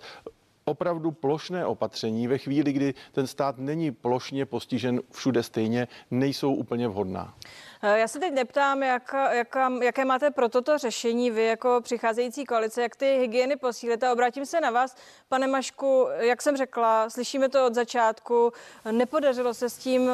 opravdu 0.64 1.10
plošné 1.10 1.66
opatření 1.66 2.28
ve 2.28 2.38
chvíli, 2.38 2.72
kdy 2.72 2.94
ten 3.12 3.26
stát 3.26 3.58
není 3.58 3.90
plošně 3.90 4.46
postižen 4.46 5.00
všude 5.10 5.42
stejně, 5.42 5.88
nejsou 6.10 6.54
úplně 6.54 6.88
vhodná. 6.88 7.34
Eh, 7.82 7.98
já 7.98 8.08
se 8.08 8.18
teď 8.18 8.32
neptám, 8.34 8.82
jak, 8.82 9.14
jak, 9.30 9.56
jaké 9.82 10.04
máte 10.04 10.30
pro 10.30 10.48
toto 10.48 10.78
řešení 10.78 11.30
vy 11.30 11.44
jako 11.44 11.80
přicházející 11.82 12.44
koalice, 12.44 12.82
jak 12.82 12.96
ty 12.96 13.18
hygieny 13.18 13.56
posílíte. 13.56 14.12
Obrátím 14.12 14.46
se 14.46 14.60
na 14.60 14.70
vás, 14.70 14.96
pane 15.28 15.46
Mašku, 15.46 16.08
jak 16.18 16.42
jsem 16.42 16.56
řekla, 16.56 17.10
slyšíme 17.10 17.48
to 17.48 17.66
od 17.66 17.74
začátku, 17.74 18.52
nepodařilo 18.90 19.54
se 19.54 19.70
s 19.70 19.78
tím 19.78 20.10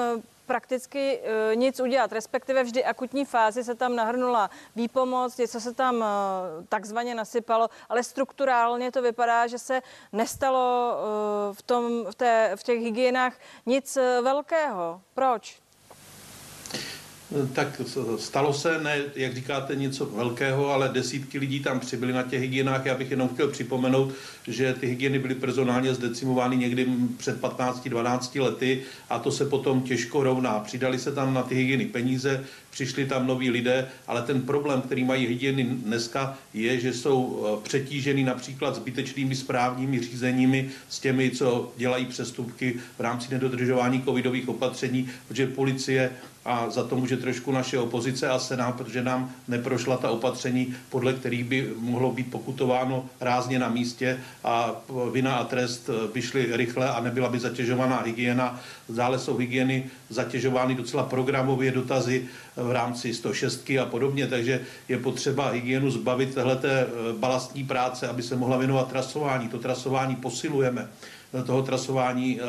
prakticky 0.47 1.21
uh, 1.21 1.57
nic 1.57 1.81
udělat, 1.81 2.13
respektive 2.13 2.65
vždy 2.65 2.85
akutní 2.85 3.25
fázi 3.25 3.65
se 3.65 3.75
tam 3.75 3.97
nahrnula 3.97 4.51
výpomoc, 4.77 5.37
něco 5.37 5.61
se 5.61 5.75
tam 5.75 5.97
uh, 5.97 6.05
takzvaně 6.69 7.15
nasypalo, 7.15 7.69
ale 7.89 8.03
strukturálně 8.03 8.93
to 8.93 9.03
vypadá, 9.03 9.47
že 9.47 9.59
se 9.59 9.83
nestalo 10.13 10.97
uh, 10.97 11.55
v, 11.55 11.63
tom, 11.63 12.05
v, 12.11 12.15
té, 12.15 12.53
v 12.57 12.63
těch 12.63 12.81
hygienách 12.81 13.35
nic 13.67 13.99
velkého. 14.23 15.01
Proč? 15.15 15.66
Tak 17.53 17.81
stalo 18.17 18.53
se, 18.53 18.81
ne, 18.83 18.99
jak 19.15 19.35
říkáte, 19.35 19.77
něco 19.77 20.07
velkého, 20.07 20.71
ale 20.71 20.89
desítky 20.89 21.39
lidí 21.39 21.61
tam 21.61 21.81
přibyly 21.81 22.13
na 22.13 22.23
těch 22.23 22.41
hygienách. 22.41 22.87
Já 22.87 22.95
bych 22.95 23.11
jenom 23.11 23.29
chtěl 23.29 23.49
připomenout, 23.49 24.13
že 24.47 24.75
ty 24.75 24.87
hygieny 24.87 25.19
byly 25.19 25.35
personálně 25.35 25.95
zdecimovány 25.95 26.57
někdy 26.57 26.87
před 27.17 27.41
15-12 27.41 28.43
lety 28.43 28.83
a 29.11 29.19
to 29.19 29.31
se 29.31 29.45
potom 29.45 29.83
těžko 29.83 30.23
rovná. 30.23 30.61
Přidali 30.61 30.99
se 30.99 31.13
tam 31.13 31.35
na 31.35 31.43
ty 31.43 31.55
hygieny 31.55 31.87
peníze, 31.87 32.45
přišli 32.77 33.07
tam 33.07 33.27
noví 33.27 33.51
lidé, 33.51 33.89
ale 34.07 34.23
ten 34.23 34.43
problém, 34.43 34.83
který 34.83 35.05
mají 35.05 35.27
hygieny 35.27 35.65
dneska, 35.65 36.39
je, 36.55 36.81
že 36.81 36.93
jsou 36.93 37.21
eh, 37.41 37.63
přetíženy 37.63 38.25
například 38.25 38.75
zbytečnými 38.75 39.35
správními 39.35 40.01
řízeními 40.01 40.69
s 40.89 41.01
těmi, 41.01 41.31
co 41.31 41.73
dělají 41.77 42.07
přestupky 42.07 42.75
v 42.99 43.01
rámci 43.01 43.35
nedodržování 43.35 44.03
covidových 44.03 44.49
opatření, 44.49 45.09
protože 45.29 45.47
policie 45.47 46.11
a 46.47 46.71
za 46.71 46.85
to 46.85 46.97
může 46.97 47.17
trošku 47.17 47.53
naše 47.53 47.79
opozice 47.79 48.29
a 48.29 48.39
Senát, 48.39 48.77
protože 48.77 49.03
nám 49.03 49.31
neprošla 49.49 49.97
ta 49.97 50.11
opatření, 50.11 50.75
podle 50.89 51.13
kterých 51.13 51.45
by 51.45 51.73
mohlo 51.79 52.13
být 52.13 52.31
pokutováno 52.31 53.05
rázně 53.21 53.59
na 53.59 53.69
místě 53.69 54.21
a 54.45 54.71
vina 55.13 55.37
a 55.37 55.45
trest 55.45 55.91
by 56.15 56.23
šly 56.23 56.57
rychle 56.57 56.91
a 56.91 57.01
nebyla 57.01 57.29
by 57.29 57.39
zatěžovaná 57.39 58.03
hygiena. 58.03 58.61
Dále 58.89 59.19
jsou 59.19 59.37
hygieny 59.37 59.85
zatěžovány 60.09 60.75
docela 60.75 61.03
programově 61.03 61.73
dotazy 61.73 62.29
v 62.57 62.71
rámci 62.71 63.15
106 63.15 63.71
a 63.83 63.85
podobně, 63.85 64.27
takže 64.27 64.61
je 64.89 64.99
potřeba 64.99 65.51
hygienu 65.51 65.91
zbavit 65.91 66.35
téhleté 66.35 66.87
eh, 66.87 67.13
balastní 67.19 67.65
práce, 67.65 68.09
aby 68.09 68.23
se 68.23 68.37
mohla 68.37 68.57
věnovat 68.57 68.89
trasování. 68.89 69.49
To 69.49 69.59
trasování 69.59 70.17
posilujeme 70.17 70.89
toho 71.43 71.63
trasování 71.63 72.41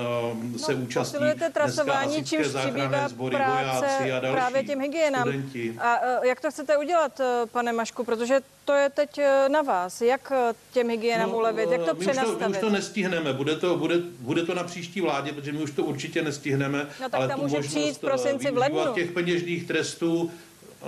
se 0.58 0.76
no, 0.76 0.82
účastní 0.82 1.20
trasování, 1.54 2.26
čímž 2.26 2.48
přibývá 2.48 3.10
sbory, 3.10 3.36
práce 3.36 4.12
a 4.12 4.20
další 4.20 4.36
právě 4.36 4.64
těm 4.64 4.82
hygienám. 4.82 5.22
Studenti. 5.22 5.76
A 5.80 5.96
uh, 6.20 6.26
jak 6.26 6.42
to 6.42 6.52
chcete 6.52 6.78
udělat, 6.78 7.20
uh, 7.20 7.50
pane 7.50 7.74
Mašku, 7.74 8.04
protože 8.04 8.40
to 8.66 8.74
je 8.74 8.90
teď 8.90 9.20
na 9.48 9.62
vás. 9.62 10.02
Jak 10.02 10.32
těm 10.72 10.90
hygienám 10.90 11.30
no, 11.30 11.38
ulevit, 11.38 11.72
jak 11.72 11.82
to 11.82 11.94
my 11.94 12.00
přenastavit? 12.00 12.36
Už 12.36 12.44
to, 12.44 12.50
my 12.50 12.56
už 12.56 12.58
to 12.58 12.70
nestihneme, 12.70 13.34
bude 13.34 13.56
to, 13.56 13.78
bude, 13.78 13.96
bude 14.20 14.44
to 14.44 14.54
na 14.54 14.64
příští 14.64 15.02
vládě, 15.02 15.34
protože 15.34 15.52
my 15.52 15.64
už 15.64 15.72
to 15.72 15.84
určitě 15.84 16.22
nestihneme. 16.22 16.88
No 17.02 17.10
tak 17.10 17.14
ale 17.14 17.28
tam 17.28 17.40
může 17.40 17.60
přijít 17.60 17.98
prosinci 17.98 18.52
v 18.52 18.58
lednu. 18.58 18.94
těch 18.94 19.12
peněžních 19.12 19.68
trestů, 19.68 20.32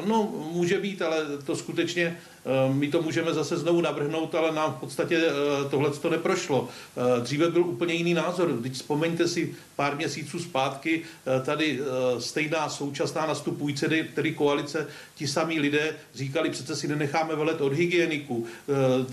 No, 0.05 0.33
může 0.51 0.79
být, 0.79 1.01
ale 1.01 1.17
to 1.45 1.55
skutečně 1.55 2.17
Eh, 2.38 2.38
my 2.73 2.87
to 2.87 3.01
můžeme 3.01 3.33
zase 3.33 3.57
znovu 3.57 3.81
navrhnout, 3.81 4.35
ale 4.35 4.51
nám 4.51 4.73
v 4.73 4.79
podstatě 4.79 5.17
eh, 5.17 5.69
tohle 5.69 5.89
to 5.89 6.09
neprošlo. 6.09 6.67
Eh, 6.97 7.21
dříve 7.21 7.51
byl 7.51 7.61
úplně 7.61 7.93
jiný 7.93 8.13
názor. 8.13 8.59
Teď 8.63 8.73
vzpomeňte 8.73 9.27
si 9.27 9.55
pár 9.75 9.95
měsíců 9.95 10.39
zpátky, 10.39 11.01
tady 11.45 11.79
stejná 12.19 12.69
současná 12.69 13.25
nastupující, 13.25 13.85
tedy 14.15 14.33
koalice, 14.33 14.87
ti 15.15 15.27
samí 15.27 15.59
lidé 15.59 15.95
říkali, 16.15 16.49
přece 16.49 16.75
si 16.75 16.87
nenecháme 16.87 17.35
velet 17.35 17.61
od 17.61 17.73
hygieniků 17.73 18.45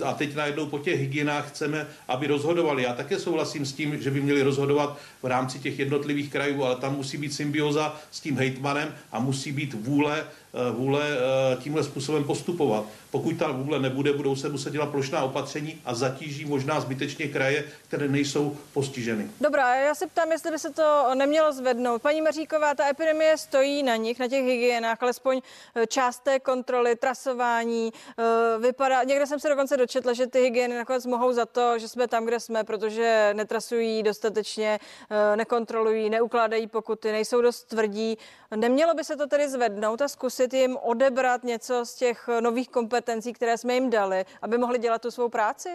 a 0.04 0.12
teď 0.12 0.34
najednou 0.34 0.66
po 0.66 0.78
těch 0.78 1.00
hygienách 1.00 1.48
chceme, 1.48 1.86
aby 2.08 2.26
rozhodovali. 2.26 2.82
Já 2.82 2.94
také 2.94 3.18
souhlasím 3.18 3.66
s 3.66 3.72
tím, 3.72 4.02
že 4.02 4.10
by 4.10 4.20
měli 4.20 4.42
rozhodovat 4.42 4.98
v 5.22 5.26
rámci 5.26 5.58
těch 5.58 5.78
jednotlivých 5.78 6.30
krajů, 6.30 6.64
ale 6.64 6.76
tam 6.76 6.96
musí 6.96 7.18
být 7.18 7.34
symbioza 7.34 7.96
s 8.10 8.20
tím 8.20 8.36
hejtmanem 8.36 8.94
a 9.12 9.18
musí 9.20 9.52
být 9.52 9.74
vůle 9.74 10.24
vůle 10.72 11.18
tímhle 11.58 11.84
způsobem 11.84 12.24
postupovat. 12.24 12.84
Pokud 13.16 13.38
ta 13.38 13.52
vůle 13.52 13.78
nebude, 13.78 14.12
budou 14.12 14.36
se 14.36 14.48
muset 14.48 14.72
dělat 14.72 14.90
plošná 14.90 15.22
opatření 15.22 15.80
a 15.84 15.94
zatíží 15.94 16.44
možná 16.44 16.80
zbytečně 16.80 17.28
kraje, 17.28 17.64
které 17.88 18.08
nejsou 18.08 18.56
postiženy. 18.72 19.30
Dobrá, 19.40 19.74
já 19.74 19.94
se 19.94 20.06
ptám, 20.06 20.32
jestli 20.32 20.50
by 20.50 20.58
se 20.58 20.70
to 20.70 21.10
nemělo 21.14 21.52
zvednout. 21.52 22.02
Paní 22.02 22.20
Maříková, 22.20 22.74
ta 22.74 22.88
epidemie 22.88 23.36
stojí 23.38 23.82
na 23.82 23.96
nich, 23.96 24.18
na 24.18 24.28
těch 24.28 24.44
hygienách, 24.44 25.02
alespoň 25.02 25.40
eh, 25.74 25.86
část 25.86 26.18
té 26.18 26.40
kontroly, 26.40 26.96
trasování. 26.96 27.92
Eh, 28.18 28.58
vypadá, 28.58 29.02
někde 29.04 29.26
jsem 29.26 29.40
se 29.40 29.48
dokonce 29.48 29.76
dočetla, 29.76 30.12
že 30.12 30.26
ty 30.26 30.40
hygieny 30.40 30.76
nakonec 30.76 31.06
mohou 31.06 31.32
za 31.32 31.46
to, 31.46 31.78
že 31.78 31.88
jsme 31.88 32.08
tam, 32.08 32.24
kde 32.24 32.40
jsme, 32.40 32.64
protože 32.64 33.30
netrasují 33.32 34.02
dostatečně, 34.02 34.78
eh, 35.10 35.36
nekontrolují, 35.36 36.10
neukládají 36.10 36.66
pokuty, 36.66 37.12
nejsou 37.12 37.40
dost 37.40 37.64
tvrdí. 37.64 38.18
Nemělo 38.56 38.94
by 38.94 39.04
se 39.04 39.16
to 39.16 39.26
tedy 39.26 39.48
zvednout 39.48 40.02
a 40.02 40.08
zkusit 40.08 40.54
jim 40.54 40.76
odebrat 40.76 41.44
něco 41.44 41.86
z 41.86 41.94
těch 41.94 42.28
nových 42.40 42.68
kompetencí? 42.68 43.05
Kompetencí, 43.06 43.32
které 43.32 43.58
jsme 43.58 43.74
jim 43.74 43.90
dali, 43.90 44.24
aby 44.42 44.58
mohli 44.58 44.78
dělat 44.78 45.02
tu 45.02 45.10
svou 45.10 45.28
práci? 45.28 45.68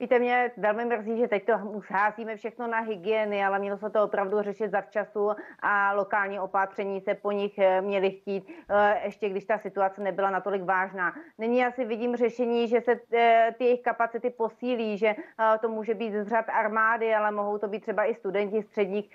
Víte, 0.00 0.18
mě 0.18 0.50
velmi 0.56 0.84
mrzí, 0.84 1.18
že 1.18 1.28
teď 1.28 1.46
to 1.46 1.58
už 1.58 1.90
házíme 1.90 2.36
všechno 2.36 2.66
na 2.66 2.80
hygieny, 2.80 3.44
ale 3.44 3.58
mělo 3.58 3.78
se 3.78 3.90
to 3.90 4.04
opravdu 4.04 4.42
řešit 4.42 4.70
zavčasu 4.70 5.30
a 5.60 5.92
lokální 5.92 6.40
opatření 6.40 7.00
se 7.00 7.14
po 7.14 7.32
nich 7.32 7.58
eh, 7.58 7.80
měly 7.80 8.10
chtít, 8.10 8.44
eh, 8.70 9.00
ještě 9.04 9.28
když 9.28 9.44
ta 9.44 9.58
situace 9.58 10.02
nebyla 10.02 10.30
natolik 10.30 10.62
vážná. 10.62 11.14
Nyní 11.38 11.64
asi 11.64 11.84
vidím 11.84 12.16
řešení, 12.16 12.68
že 12.68 12.80
se 12.80 13.00
eh, 13.12 13.54
ty 13.58 13.64
jejich 13.64 13.82
kapacity 13.82 14.30
posílí, 14.30 14.98
že 14.98 15.14
to 15.60 15.68
může 15.68 15.94
být 15.94 16.12
z 16.12 16.28
řad 16.28 16.44
armády, 16.48 17.14
ale 17.14 17.30
mohou 17.30 17.58
to 17.58 17.68
být 17.68 17.80
třeba 17.80 18.04
i 18.04 18.14
studenti 18.14 18.62
středních 18.62 19.10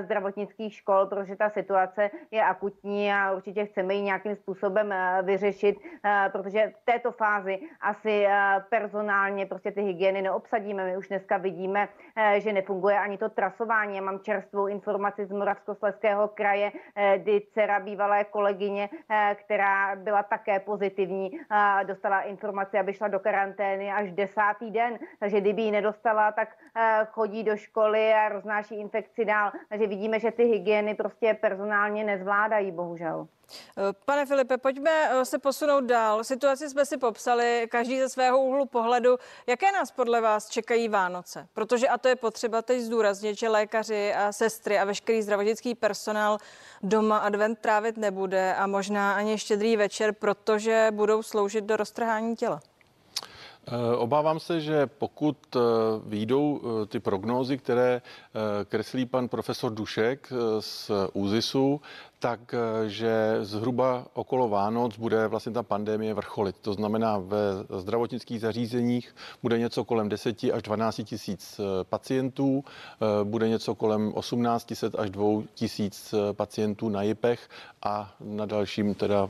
zdravotnických 0.00 0.74
škol, 0.74 1.06
protože 1.06 1.36
ta 1.36 1.50
situace 1.50 2.10
je 2.30 2.42
akutní 2.42 3.12
a 3.12 3.32
určitě 3.32 3.64
chceme 3.64 3.94
ji 3.94 4.02
nějakým 4.02 4.36
způsobem 4.36 4.94
vyřešit, 5.22 5.76
protože 6.32 6.72
v 6.82 6.84
této 6.84 7.12
fázi 7.12 7.58
asi 7.80 8.26
personálně 8.70 9.46
prostě 9.46 9.70
ty 9.70 9.82
hygieny 9.82 10.22
neobsadíme. 10.28 10.84
My 10.84 10.96
už 10.96 11.08
dneska 11.08 11.36
vidíme, 11.36 11.88
eh, 12.16 12.40
že 12.40 12.52
nefunguje 12.52 12.98
ani 12.98 13.18
to 13.18 13.28
trasování. 13.28 13.96
Já 13.96 14.02
mám 14.02 14.20
čerstvou 14.20 14.66
informaci 14.66 15.26
z 15.26 15.32
Moravskoslezského 15.32 16.28
kraje, 16.28 16.72
eh, 16.72 17.18
kdy 17.18 17.40
dcera 17.40 17.80
bývalé 17.80 18.24
kolegyně, 18.24 18.88
eh, 18.92 19.36
která 19.44 19.96
byla 19.96 20.22
také 20.22 20.60
pozitivní, 20.60 21.40
dostala 21.86 22.20
informaci, 22.20 22.78
aby 22.78 22.92
šla 22.92 23.08
do 23.08 23.20
karantény 23.20 23.92
až 23.92 24.12
desátý 24.12 24.70
den. 24.70 24.98
Takže 25.20 25.40
kdyby 25.40 25.62
ji 25.62 25.70
nedostala, 25.70 26.32
tak 26.32 26.48
chodí 27.10 27.44
do 27.44 27.56
školy 27.56 28.12
a 28.12 28.28
roznáší 28.28 28.74
infekci 28.80 29.24
dál. 29.24 29.52
Takže 29.68 29.86
vidíme, 29.86 30.20
že 30.20 30.30
ty 30.30 30.44
hygieny 30.44 30.94
prostě 30.94 31.34
personálně 31.40 32.04
nezvládají, 32.04 32.70
bohužel. 32.70 33.28
Pane 34.04 34.26
Filipe, 34.26 34.58
pojďme 34.58 34.90
eh, 34.90 35.24
se 35.24 35.38
posunout 35.38 35.84
dál. 35.84 36.24
Situaci 36.24 36.70
jsme 36.70 36.86
si 36.86 36.96
popsali, 36.96 37.66
každý 37.70 37.98
ze 37.98 38.08
svého 38.08 38.42
úhlu 38.42 38.66
pohledu. 38.66 39.16
Jaké 39.46 39.72
nás 39.72 39.90
podle 39.90 40.20
vás 40.20 40.48
čekají 40.48 40.88
Vánoce? 40.88 41.48
Protože, 41.54 41.88
a 41.88 41.98
to 41.98 42.08
je 42.08 42.16
potřeba 42.16 42.62
teď 42.62 42.80
zdůraznit, 42.80 43.38
že 43.38 43.48
lékaři 43.48 44.14
a 44.14 44.32
sestry 44.32 44.78
a 44.78 44.84
veškerý 44.84 45.22
zdravotnický 45.22 45.74
personál 45.74 46.38
doma 46.82 47.18
advent 47.18 47.58
trávit 47.58 47.96
nebude 47.96 48.54
a 48.54 48.66
možná 48.66 49.14
ani 49.14 49.38
štědrý 49.38 49.76
večer, 49.76 50.12
protože 50.12 50.88
budou 50.90 51.22
sloužit 51.22 51.64
do 51.64 51.76
roztrhání 51.76 52.36
těla. 52.36 52.60
Eh, 53.66 53.96
obávám 53.96 54.40
se, 54.40 54.60
že 54.60 54.86
pokud 54.86 55.56
eh, 55.56 55.60
výjdou 56.06 56.60
ty 56.88 57.00
prognózy, 57.00 57.58
které 57.58 58.02
kreslí 58.68 59.06
pan 59.06 59.28
profesor 59.28 59.72
Dušek 59.72 60.32
z 60.60 60.90
ÚZISu, 61.12 61.80
tak 62.18 62.54
eh, 62.54 62.88
že 62.88 63.38
zhruba 63.40 64.06
okolo 64.14 64.48
Vánoc 64.48 64.98
bude 64.98 65.26
vlastně 65.26 65.52
ta 65.52 65.62
pandemie 65.62 66.14
vrcholit. 66.14 66.56
To 66.58 66.72
znamená, 66.72 67.18
ve 67.18 67.40
zdravotnických 67.78 68.40
zařízeních 68.40 69.14
bude 69.42 69.58
něco 69.58 69.84
kolem 69.84 70.08
10 70.08 70.36
až 70.52 70.62
12 70.62 71.00
tisíc 71.04 71.60
eh, 71.60 71.84
pacientů, 71.84 72.64
eh, 72.64 73.24
bude 73.24 73.48
něco 73.48 73.74
kolem 73.74 74.12
1800 74.12 74.94
až 74.94 75.10
2 75.10 75.42
tisíc 75.54 76.14
pacientů 76.32 76.88
na 76.88 77.02
JIPech 77.02 77.48
a 77.82 78.14
na 78.20 78.46
dalším 78.46 78.94
teda 78.94 79.28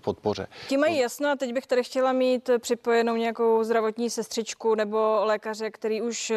podpoře. 0.00 0.46
Ti 0.68 0.76
mají 0.76 0.98
jasno 0.98 1.28
a 1.28 1.36
teď 1.36 1.52
bych 1.52 1.66
tady 1.66 1.84
chtěla 1.84 2.12
mít 2.12 2.50
připojenou 2.58 3.16
nějakou 3.16 3.64
zdravotní 3.64 4.10
sestřičku 4.10 4.74
nebo 4.74 5.20
lékaře, 5.24 5.70
který 5.70 6.02
už 6.02 6.32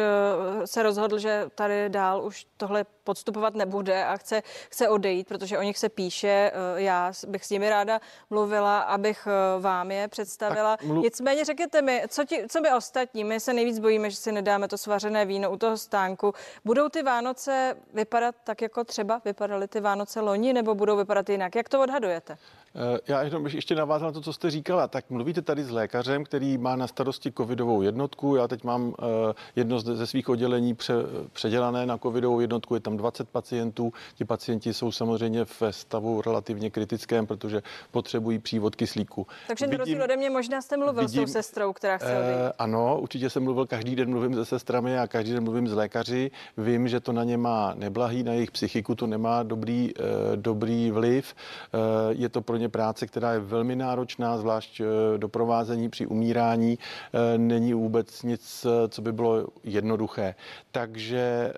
se 0.64 0.82
rozhodl, 0.82 1.18
že 1.18 1.46
tady 1.54 1.88
dál 1.88 2.24
už 2.24 2.46
tohle 2.56 2.84
podstupovat 3.04 3.54
nebude 3.54 4.04
a 4.04 4.16
chce, 4.16 4.42
chce 4.70 4.88
odejít, 4.88 5.28
protože 5.28 5.58
o 5.58 5.62
nich 5.62 5.78
se 5.78 5.88
píše. 5.88 6.52
Eh, 6.54 6.82
já 6.82 7.12
bych 7.26 7.44
s 7.44 7.50
nimi 7.50 7.70
ráda 7.70 8.00
mluvila, 8.30 8.80
abych 8.80 9.26
eh, 9.26 9.60
vám 9.60 9.90
je 9.90 10.08
představila. 10.08 10.76
mluv... 10.82 11.04
Nicméně 11.04 11.44
řekněte 11.44 11.82
mi, 11.82 12.02
co, 12.08 12.24
ti, 12.24 12.44
co 12.48 12.60
by 12.60 12.72
ostatní? 12.72 13.24
My 13.24 13.40
se 13.40 13.52
nejvíc 13.52 13.78
bojíme, 13.78 14.10
že 14.10 14.16
si 14.16 14.32
nedáme 14.32 14.68
to 14.68 14.78
svařené 14.78 15.24
víno 15.24 15.50
u 15.50 15.56
toho 15.56 15.76
stánku. 15.76 16.32
Budou 16.64 16.88
ty 16.88 17.02
Vánoce 17.02 17.76
vypadat 17.94 18.34
tak, 18.44 18.62
jako 18.62 18.84
třeba 18.84 19.20
vypadaly 19.24 19.68
ty 19.68 19.80
Vánoce 19.80 20.20
loni, 20.20 20.52
nebo 20.52 20.74
budou 20.74 20.96
vypadat 20.96 21.28
jinak? 21.28 21.56
Jak 21.56 21.68
to 21.68 21.80
odhadujete? 21.80 22.38
Eh, 22.74 23.00
já 23.08 23.22
jenom 23.22 23.46
ještě 23.46 23.74
navázal 23.74 24.08
na 24.08 24.12
to, 24.12 24.20
co 24.20 24.32
jste 24.32 24.50
říkala. 24.50 24.88
Tak 24.88 25.10
mluvíte 25.10 25.42
tady 25.42 25.64
s 25.64 25.70
lékařem, 25.70 26.24
který 26.24 26.58
má 26.58 26.76
na 26.76 26.86
starosti 26.86 27.32
covidovou 27.32 27.82
jednotku. 27.82 28.36
Já 28.36 28.48
teď 28.48 28.64
mám 28.64 28.94
eh, 28.98 29.34
jedno 29.56 29.80
ze 29.80 30.06
svých 30.06 30.28
oddělení 30.28 30.74
pře, 30.74 30.94
předělané 31.32 31.86
na 31.86 31.98
covidovou 31.98 32.40
jednotku. 32.40 32.74
Je 32.74 32.80
tam 32.80 32.96
20 32.96 33.28
pacientů. 33.28 33.92
Ti 34.14 34.24
pacienti 34.24 34.74
jsou 34.74 34.92
samozřejmě 34.92 35.44
v 35.44 35.62
stavu 35.70 36.22
relativně 36.22 36.70
kritickém, 36.70 37.26
protože 37.26 37.62
potřebují 37.90 38.38
přívod 38.38 38.76
kyslíku. 38.76 39.26
Takže 39.48 39.66
na 39.66 39.76
rozdíl 39.76 40.02
ode 40.02 40.16
mě 40.16 40.30
možná 40.30 40.62
jste 40.62 40.76
mluvil 40.76 41.02
vidím, 41.02 41.26
s 41.26 41.30
tou 41.30 41.32
sestrou, 41.32 41.72
která 41.72 41.98
chce 41.98 42.18
odejít. 42.18 42.38
Eh, 42.40 42.52
ano, 42.58 43.00
určitě 43.00 43.30
jsem 43.30 43.44
mluvil. 43.44 43.66
Každý 43.66 43.96
den 43.96 44.10
mluvím 44.10 44.34
se 44.34 44.44
sestrami 44.44 44.98
a 44.98 45.06
každý 45.06 45.32
den 45.32 45.44
mluvím 45.44 45.68
s 45.68 45.72
lékaři. 45.72 46.30
Vím, 46.56 46.88
že 46.88 47.00
to 47.00 47.12
na 47.12 47.24
ně 47.24 47.36
má 47.36 47.74
neblahý, 47.74 48.22
na 48.22 48.32
jejich 48.32 48.50
psychiku 48.50 48.94
to 48.94 49.06
nemá 49.06 49.42
dobrý, 49.42 49.92
dobrý 50.36 50.90
vliv. 50.90 51.34
Je 52.10 52.28
to 52.28 52.40
pro 52.40 52.59
ně 52.60 52.68
práce, 52.68 53.06
která 53.06 53.32
je 53.32 53.40
velmi 53.40 53.76
náročná, 53.76 54.38
zvlášť 54.38 54.80
eh, 54.80 55.18
doprovázení 55.18 55.88
při 55.88 56.06
umírání 56.06 56.78
eh, 56.78 57.38
není 57.38 57.74
vůbec 57.74 58.22
nic, 58.22 58.66
eh, 58.66 58.88
co 58.88 59.02
by 59.02 59.12
bylo 59.12 59.46
jednoduché. 59.64 60.34
Takže 60.72 61.52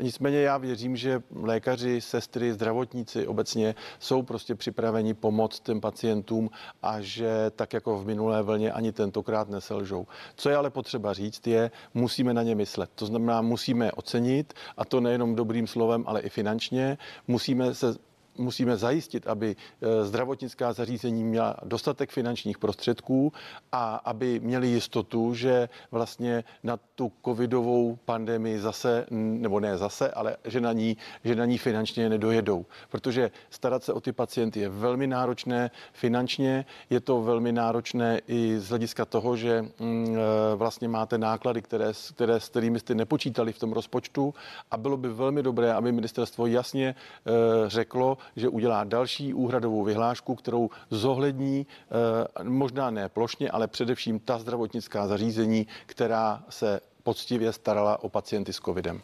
nicméně 0.00 0.40
já 0.40 0.58
věřím, 0.58 0.96
že 0.96 1.22
lékaři, 1.34 2.00
sestry, 2.00 2.52
zdravotníci 2.52 3.26
obecně 3.26 3.74
jsou 3.98 4.22
prostě 4.22 4.54
připraveni 4.54 5.14
pomoct 5.14 5.60
těm 5.60 5.80
pacientům 5.80 6.50
a 6.82 7.00
že 7.00 7.50
tak 7.56 7.72
jako 7.72 7.98
v 7.98 8.06
minulé 8.06 8.42
vlně 8.42 8.72
ani 8.72 8.92
tentokrát 8.92 9.48
neselžou. 9.48 10.06
Co 10.36 10.50
je 10.50 10.56
ale 10.56 10.70
potřeba 10.70 11.12
říct 11.12 11.46
je, 11.46 11.70
musíme 11.94 12.34
na 12.34 12.42
ně 12.42 12.54
myslet. 12.54 12.90
To 12.94 13.06
znamená, 13.06 13.42
musíme 13.42 13.92
ocenit 13.92 14.54
a 14.76 14.84
to 14.84 15.00
nejenom 15.00 15.34
dobrým 15.34 15.66
slovem, 15.66 16.04
ale 16.06 16.20
i 16.20 16.28
finančně. 16.28 16.98
Musíme 17.28 17.74
se 17.74 17.94
musíme 18.38 18.76
zajistit, 18.76 19.26
aby 19.26 19.56
eh, 19.56 20.04
zdravotnická 20.04 20.72
zařízení 20.72 21.24
měla 21.24 21.56
dostatek 21.64 22.10
finančních 22.10 22.58
prostředků 22.58 23.32
a 23.72 23.96
aby 23.96 24.40
měli 24.40 24.68
jistotu, 24.68 25.34
že 25.34 25.68
vlastně 25.90 26.44
na 26.62 26.76
tu 26.94 27.12
covidovou 27.24 27.98
pandemii 28.04 28.60
zase, 28.60 29.06
nebo 29.10 29.60
ne 29.60 29.78
zase, 29.78 30.10
ale 30.10 30.36
že 30.44 30.60
na 30.60 30.72
ní, 30.72 30.96
že 31.24 31.34
na 31.34 31.44
ní 31.44 31.58
finančně 31.58 32.08
nedojedou. 32.08 32.66
Protože 32.88 33.30
starat 33.50 33.84
se 33.84 33.92
o 33.92 34.00
ty 34.00 34.12
pacienty 34.12 34.60
je 34.60 34.68
velmi 34.68 35.06
náročné 35.06 35.70
finančně, 35.92 36.64
je 36.90 37.00
to 37.00 37.22
velmi 37.22 37.52
náročné 37.52 38.20
i 38.28 38.58
z 38.58 38.68
hlediska 38.68 39.04
toho, 39.04 39.36
že 39.36 39.62
mm, 39.62 40.16
eh, 40.16 40.56
vlastně 40.56 40.88
máte 40.88 41.18
náklady, 41.18 41.62
které, 41.62 41.92
které, 42.14 42.40
s 42.40 42.48
kterými 42.48 42.80
jste 42.80 42.94
nepočítali 42.94 43.52
v 43.52 43.58
tom 43.58 43.72
rozpočtu 43.72 44.34
a 44.70 44.76
bylo 44.76 44.96
by 44.96 45.08
velmi 45.08 45.42
dobré, 45.42 45.72
aby 45.72 45.92
ministerstvo 45.92 46.46
jasně 46.46 46.94
eh, 46.94 47.30
řeklo, 47.66 48.18
že 48.36 48.48
udělá 48.48 48.84
další 48.84 49.34
úhradovou 49.34 49.84
vyhlášku, 49.84 50.34
kterou 50.34 50.70
zohlední 50.90 51.66
eh, 51.66 52.44
možná 52.44 52.90
ne 52.90 53.08
plošně, 53.08 53.50
ale 53.50 53.68
především 53.68 54.20
ta 54.20 54.38
zdravotnická 54.38 55.06
zařízení, 55.06 55.66
která 55.86 56.44
se 56.48 56.80
poctivě 57.02 57.52
starala 57.52 58.02
o 58.02 58.08
pacienty 58.08 58.52
s 58.52 58.60
covidem. 58.60 58.96
Uh... 58.96 59.02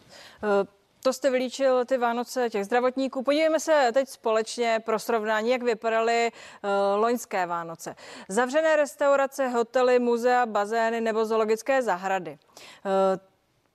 To 1.04 1.12
jste 1.12 1.30
vylíčil 1.30 1.84
ty 1.84 1.98
Vánoce 1.98 2.50
těch 2.50 2.64
zdravotníků. 2.64 3.22
Podívejme 3.22 3.60
se 3.60 3.90
teď 3.92 4.08
společně 4.08 4.80
pro 4.84 4.98
srovnání, 4.98 5.50
jak 5.50 5.62
vypadaly 5.62 6.30
uh, 6.32 6.70
loňské 7.00 7.46
Vánoce. 7.46 7.94
Zavřené 8.28 8.76
restaurace, 8.76 9.48
hotely, 9.48 9.98
muzea, 9.98 10.46
bazény 10.46 11.00
nebo 11.00 11.24
zoologické 11.24 11.82
zahrady. 11.82 12.38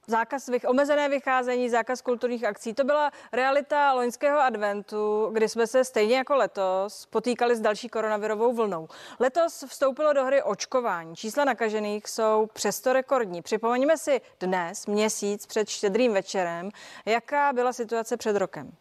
Zákaz, 0.07 0.49
omezené 0.67 1.09
vycházení, 1.09 1.69
zákaz 1.69 2.01
kulturních 2.01 2.43
akcí. 2.43 2.73
To 2.73 2.83
byla 2.83 3.11
realita 3.31 3.93
loňského 3.93 4.39
adventu, 4.39 5.29
kdy 5.33 5.49
jsme 5.49 5.67
se 5.67 5.83
stejně 5.83 6.17
jako 6.17 6.35
letos 6.35 7.05
potýkali 7.05 7.55
s 7.55 7.59
další 7.59 7.89
koronavirovou 7.89 8.53
vlnou. 8.53 8.87
Letos 9.19 9.63
vstoupilo 9.67 10.13
do 10.13 10.25
hry 10.25 10.43
očkování. 10.43 11.15
Čísla 11.15 11.45
nakažených 11.45 12.07
jsou 12.07 12.49
přesto 12.53 12.93
rekordní. 12.93 13.41
Připomeňme 13.41 13.97
si 13.97 14.21
dnes, 14.39 14.85
měsíc 14.85 15.45
před 15.45 15.69
štědrým 15.69 16.13
večerem, 16.13 16.69
jaká 17.05 17.53
byla 17.53 17.73
situace 17.73 18.17
před 18.17 18.35
rokem. 18.35 18.71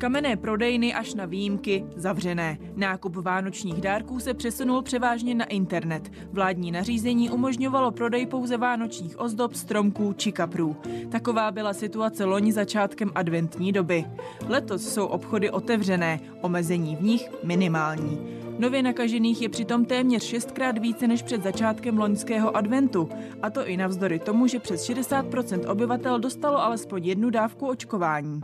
Kamenné 0.00 0.36
prodejny 0.36 0.94
až 0.94 1.14
na 1.14 1.24
výjimky 1.24 1.84
zavřené. 1.96 2.58
Nákup 2.74 3.16
vánočních 3.16 3.80
dárků 3.80 4.20
se 4.20 4.34
přesunul 4.34 4.82
převážně 4.82 5.34
na 5.34 5.44
internet. 5.44 6.12
Vládní 6.32 6.72
nařízení 6.72 7.30
umožňovalo 7.30 7.90
prodej 7.90 8.26
pouze 8.26 8.56
vánočních 8.56 9.20
ozdob, 9.20 9.54
stromků 9.54 10.12
či 10.12 10.32
kaprů. 10.32 10.76
Taková 11.10 11.50
byla 11.50 11.72
situace 11.72 12.24
loni 12.24 12.52
začátkem 12.52 13.12
adventní 13.14 13.72
doby. 13.72 14.04
Letos 14.48 14.94
jsou 14.94 15.06
obchody 15.06 15.50
otevřené, 15.50 16.20
omezení 16.40 16.96
v 16.96 17.02
nich 17.02 17.30
minimální. 17.44 18.20
Nově 18.58 18.82
nakažených 18.82 19.42
je 19.42 19.48
přitom 19.48 19.84
téměř 19.84 20.22
šestkrát 20.22 20.78
více 20.78 21.08
než 21.08 21.22
před 21.22 21.42
začátkem 21.42 21.98
loňského 21.98 22.56
adventu. 22.56 23.08
A 23.42 23.50
to 23.50 23.66
i 23.66 23.76
navzdory 23.76 24.18
tomu, 24.18 24.46
že 24.46 24.58
přes 24.58 24.88
60% 24.88 25.70
obyvatel 25.70 26.20
dostalo 26.20 26.62
alespoň 26.62 27.04
jednu 27.04 27.30
dávku 27.30 27.68
očkování. 27.68 28.40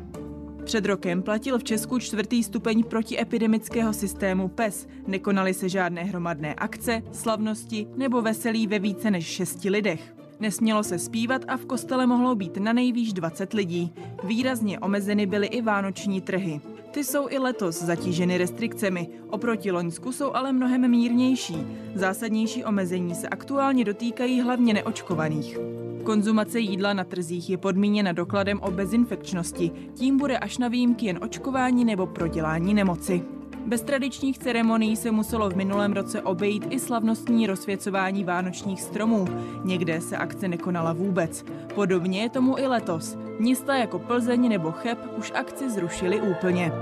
Před 0.65 0.87
rokem 0.87 1.23
platil 1.23 1.59
v 1.59 1.65
Česku 1.65 1.99
čtvrtý 1.99 2.43
stupeň 2.43 2.85
protiepidemického 2.85 3.93
systému 3.93 4.49
PES. 4.49 4.89
Nekonaly 5.07 5.55
se 5.55 5.69
žádné 5.69 6.05
hromadné 6.05 6.55
akce, 6.55 7.03
slavnosti 7.13 7.87
nebo 7.97 8.23
veselí 8.23 8.67
ve 8.67 8.79
více 8.79 9.11
než 9.11 9.27
šesti 9.27 9.71
lidech. 9.71 10.15
Nesmělo 10.41 10.83
se 10.83 10.99
zpívat 10.99 11.43
a 11.49 11.57
v 11.57 11.67
kostele 11.67 12.07
mohlo 12.07 12.35
být 12.35 12.57
na 12.57 12.73
nejvýš 12.73 13.13
20 13.13 13.53
lidí. 13.53 13.93
Výrazně 14.25 14.79
omezeny 14.79 15.27
byly 15.27 15.47
i 15.47 15.63
vánoční 15.63 16.21
trhy. 16.21 16.61
Ty 16.93 17.05
jsou 17.05 17.29
i 17.29 17.39
letos 17.39 17.83
zatíženy 17.83 18.39
restrikcemi. 18.39 19.09
Oproti 19.29 19.71
Loňsku 19.71 20.13
jsou 20.13 20.33
ale 20.33 20.53
mnohem 20.53 20.91
mírnější. 20.91 21.57
Zásadnější 21.95 22.65
omezení 22.65 23.15
se 23.15 23.29
aktuálně 23.29 23.85
dotýkají 23.85 24.41
hlavně 24.41 24.75
neočkovaných. 24.75 25.59
Konzumace 26.05 26.61
jídla 26.61 26.93
na 26.93 27.05
trzích 27.05 27.51
je 27.51 27.59
podmíněna 27.59 28.13
dokladem 28.13 28.61
o 28.61 28.71
bezinfekčnosti. 28.71 29.71
Tím 29.95 30.17
bude 30.19 30.39
až 30.39 30.59
na 30.59 30.69
výjimky 30.69 31.07
jen 31.07 31.19
očkování 31.23 31.85
nebo 31.85 32.07
prodělání 32.07 32.75
nemoci. 32.75 33.23
Bez 33.67 33.83
tradičních 33.83 34.39
ceremonií 34.39 34.97
se 34.97 35.11
muselo 35.11 35.51
v 35.51 35.57
minulém 35.57 35.93
roce 35.93 36.23
obejít 36.23 36.67
i 36.71 36.79
slavnostní 36.79 37.47
rozsvěcování 37.47 38.25
vánočních 38.25 38.83
stromů. 38.83 39.25
Někde 39.65 40.01
se 40.01 40.17
akce 40.17 40.49
nekonala 40.49 40.93
vůbec. 40.93 41.45
Podobně 41.75 42.23
je 42.23 42.29
tomu 42.29 42.59
i 42.59 42.67
letos. 42.67 43.19
Města 43.39 43.77
jako 43.77 43.99
Plzeň 43.99 44.49
nebo 44.49 44.73
Cheb 44.73 44.99
už 45.19 45.33
akci 45.35 45.71
zrušili 45.71 46.21
úplně. 46.21 46.73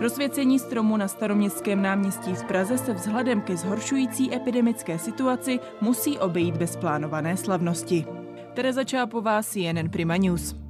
Rozsvěcení 0.00 0.58
stromu 0.58 0.96
na 0.96 1.08
staroměstském 1.08 1.82
náměstí 1.82 2.34
v 2.34 2.44
Praze 2.44 2.78
se 2.78 2.92
vzhledem 2.92 3.40
ke 3.40 3.56
zhoršující 3.56 4.34
epidemické 4.34 4.98
situaci 4.98 5.60
musí 5.80 6.18
obejít 6.18 6.56
bez 6.56 6.76
plánované 6.76 7.36
slavnosti. 7.36 8.06
Tereza 8.54 8.84
Čápová, 8.84 9.42
CNN 9.42 9.88
Prima 9.90 10.16
News. 10.16 10.63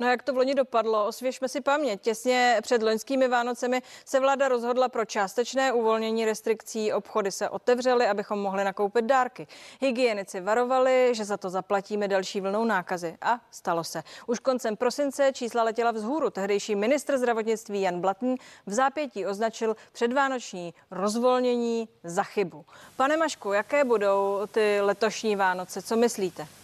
No 0.00 0.10
jak 0.10 0.22
to 0.22 0.32
v 0.32 0.36
loni 0.36 0.54
dopadlo? 0.54 1.06
Osvěžme 1.06 1.48
si 1.48 1.60
paměť. 1.60 2.00
Těsně 2.00 2.58
před 2.62 2.82
loňskými 2.82 3.28
Vánocemi 3.28 3.82
se 4.04 4.20
vláda 4.20 4.48
rozhodla 4.48 4.88
pro 4.88 5.04
částečné 5.04 5.72
uvolnění 5.72 6.24
restrikcí. 6.24 6.92
Obchody 6.92 7.32
se 7.32 7.48
otevřely, 7.48 8.06
abychom 8.06 8.38
mohli 8.38 8.64
nakoupit 8.64 9.04
dárky. 9.04 9.46
Hygienici 9.80 10.40
varovali, 10.40 11.14
že 11.14 11.24
za 11.24 11.36
to 11.36 11.50
zaplatíme 11.50 12.08
další 12.08 12.40
vlnou 12.40 12.64
nákazy. 12.64 13.16
A 13.20 13.40
stalo 13.50 13.84
se. 13.84 14.02
Už 14.26 14.38
koncem 14.38 14.76
prosince 14.76 15.32
čísla 15.32 15.62
letěla 15.62 15.90
vzhůru. 15.90 16.30
Tehdejší 16.30 16.74
ministr 16.74 17.18
zdravotnictví 17.18 17.80
Jan 17.80 18.00
Blatný 18.00 18.36
v 18.66 18.72
zápětí 18.72 19.26
označil 19.26 19.76
předvánoční 19.92 20.74
rozvolnění 20.90 21.88
za 22.04 22.22
chybu. 22.22 22.64
Pane 22.96 23.16
Mašku, 23.16 23.52
jaké 23.52 23.84
budou 23.84 24.40
ty 24.50 24.80
letošní 24.80 25.36
Vánoce? 25.36 25.82
Co 25.82 25.96
myslíte? 25.96 26.57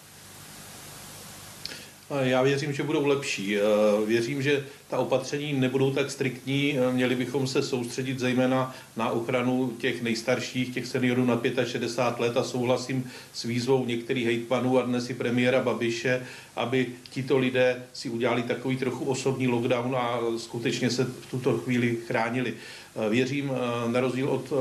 Já 2.10 2.42
věřím, 2.42 2.72
že 2.72 2.82
budou 2.82 3.06
lepší. 3.06 3.56
Věřím, 4.06 4.42
že 4.42 4.64
ta 4.90 4.98
opatření 4.98 5.52
nebudou 5.52 5.90
tak 5.90 6.10
striktní. 6.10 6.76
Měli 6.92 7.14
bychom 7.14 7.46
se 7.46 7.62
soustředit 7.62 8.18
zejména 8.18 8.74
na 8.96 9.10
ochranu 9.10 9.72
těch 9.78 10.02
nejstarších, 10.02 10.74
těch 10.74 10.86
seniorů 10.86 11.24
na 11.24 11.40
65 11.64 12.20
let 12.20 12.36
a 12.36 12.44
souhlasím 12.44 13.10
s 13.32 13.42
výzvou 13.42 13.86
některých 13.86 14.26
hejtmanů 14.26 14.78
a 14.78 14.82
dnes 14.82 15.10
i 15.10 15.14
premiéra 15.14 15.62
Babiše, 15.62 16.26
aby 16.56 16.86
tito 17.10 17.38
lidé 17.38 17.82
si 17.92 18.10
udělali 18.10 18.42
takový 18.42 18.76
trochu 18.76 19.04
osobní 19.04 19.48
lockdown 19.48 19.96
a 19.96 20.20
skutečně 20.36 20.90
se 20.90 21.04
v 21.04 21.26
tuto 21.30 21.58
chvíli 21.58 21.98
chránili. 22.06 22.54
Věřím, 23.10 23.50
na 23.86 24.00
rozdíl 24.00 24.28
od 24.28 24.52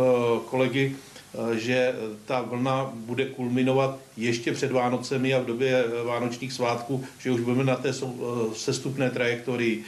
kolegy, 0.45 0.95
Eh, 0.95 1.12
že 1.53 1.93
ta 2.25 2.41
vlna 2.41 2.91
bude 2.93 3.25
kulminovat 3.25 3.99
ještě 4.17 4.51
před 4.51 4.71
Vánocemi 4.71 5.33
a 5.33 5.39
v 5.39 5.45
době 5.45 5.85
eh, 5.85 6.03
vánočních 6.03 6.53
svátků, 6.53 7.03
že 7.19 7.31
už 7.31 7.41
budeme 7.41 7.63
na 7.63 7.75
té 7.75 7.89
eh, 7.89 8.05
sestupné 8.53 9.09
trajektorii. 9.09 9.83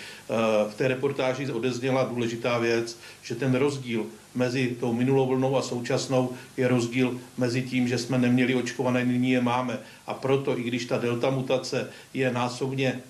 V 0.69 0.75
té 0.75 0.88
reportáži 0.88 1.51
odezněla 1.51 2.03
důležitá 2.03 2.58
věc, 2.58 2.97
že 3.23 3.36
ten 3.36 3.55
rozdíl 3.55 4.05
mezi 4.36 4.77
tou 4.79 4.93
minulou 4.93 5.27
vlnou 5.27 5.58
a 5.58 5.62
současnou 5.62 6.29
je 6.58 6.67
rozdíl 6.67 7.19
mezi 7.38 7.62
tím, 7.62 7.88
že 7.88 7.97
jsme 7.97 8.17
neměli 8.17 8.55
očkované, 8.55 9.05
nyní 9.05 9.31
je 9.31 9.41
máme. 9.41 9.79
A 10.08 10.13
proto, 10.13 10.60
i 10.60 10.63
když 10.63 10.86
ta 10.86 10.97
delta 10.97 11.29
mutace 11.29 11.89
je 12.13 12.31
násobně 12.31 13.01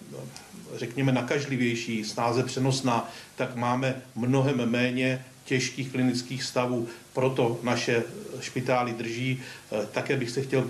řekněme, 0.78 1.12
nakažlivější, 1.12 2.04
snáze 2.04 2.44
přenosná, 2.44 3.10
tak 3.36 3.56
máme 3.56 4.02
mnohem 4.16 4.70
méně 4.70 5.26
těžkých 5.46 5.92
klinických 5.92 6.44
stavů, 6.44 6.88
proto 7.14 7.60
naše 7.64 8.04
špitály 8.40 8.94
drží. 8.94 9.42
Eh, 9.72 9.88
také 9.92 10.18
bych 10.18 10.30
se 10.30 10.42
chtěl 10.42 10.70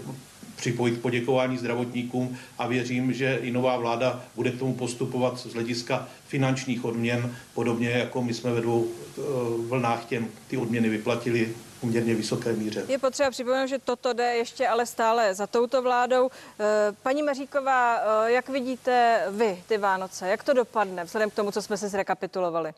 připojit 0.56 1.02
poděkování 1.02 1.58
zdravotníkům 1.58 2.38
a 2.58 2.68
věřím, 2.68 3.14
že 3.14 3.40
i 3.42 3.52
nová 3.52 3.78
vláda 3.78 4.24
bude 4.36 4.52
k 4.52 4.60
tomu 4.60 4.74
postupovat 4.74 5.40
z 5.40 5.54
hlediska 5.54 6.08
finančních 6.28 6.86
odměn, 6.86 7.36
podobně 7.54 7.90
jako 7.90 8.24
my 8.24 8.34
jsme 8.34 8.54
ve 8.54 8.62
dvou 8.62 8.88
eh, 8.88 9.22
vlnách 9.68 10.06
těm 10.06 10.28
ty 10.48 10.58
odměny 10.58 10.90
vyplatili 10.90 11.50
poměrně 11.82 12.16
vysoké 12.16 12.54
míře. 12.54 12.86
Je 12.88 12.98
potřeba 12.98 13.32
připomenout, 13.32 13.68
že 13.68 13.80
toto 13.80 14.14
jde 14.14 14.36
ještě 14.36 14.68
ale 14.68 14.86
stále 14.86 15.34
za 15.34 15.48
touto 15.48 15.82
vládou. 15.82 16.30
Eh, 16.60 16.64
paní 17.04 17.24
Maříková, 17.24 18.00
jak 18.28 18.50
vidíte 18.50 19.26
vy 19.30 19.64
ty 19.68 19.78
Vánoce? 19.78 20.28
Jak 20.28 20.44
to 20.44 20.54
dopadne 20.54 21.04
vzhledem 21.04 21.30
k 21.30 21.34
tomu, 21.34 21.52
co 21.52 21.62
jsme 21.62 21.78
si 21.78 21.90
zrekapitulovali? 21.90 22.74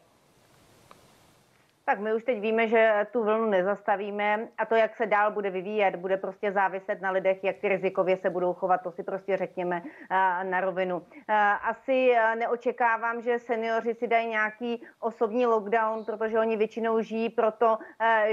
Tak 1.87 1.99
my 1.99 2.13
už 2.13 2.23
teď 2.23 2.39
víme, 2.39 2.67
že 2.67 3.07
tu 3.11 3.23
vlnu 3.23 3.45
nezastavíme 3.49 4.47
a 4.57 4.65
to, 4.65 4.75
jak 4.75 4.95
se 4.95 5.05
dál 5.05 5.31
bude 5.31 5.49
vyvíjet, 5.49 5.95
bude 5.95 6.17
prostě 6.17 6.51
záviset 6.51 7.01
na 7.01 7.11
lidech, 7.11 7.43
jak 7.43 7.63
rizikově 7.63 8.17
se 8.17 8.29
budou 8.29 8.53
chovat, 8.53 8.77
to 8.77 8.91
si 8.91 9.03
prostě 9.03 9.37
řekněme 9.37 9.83
eh, 9.85 10.43
na 10.43 10.61
rovinu. 10.61 11.01
Eh, 11.29 11.33
asi 11.63 12.11
eh, 12.11 12.35
neočekávám, 12.35 13.21
že 13.21 13.39
seniori 13.39 13.95
si 13.95 14.07
dají 14.07 14.27
nějaký 14.27 14.83
osobní 14.99 15.45
lockdown, 15.45 16.05
protože 16.05 16.39
oni 16.39 16.57
většinou 16.57 17.01
žijí 17.01 17.29
proto, 17.29 17.77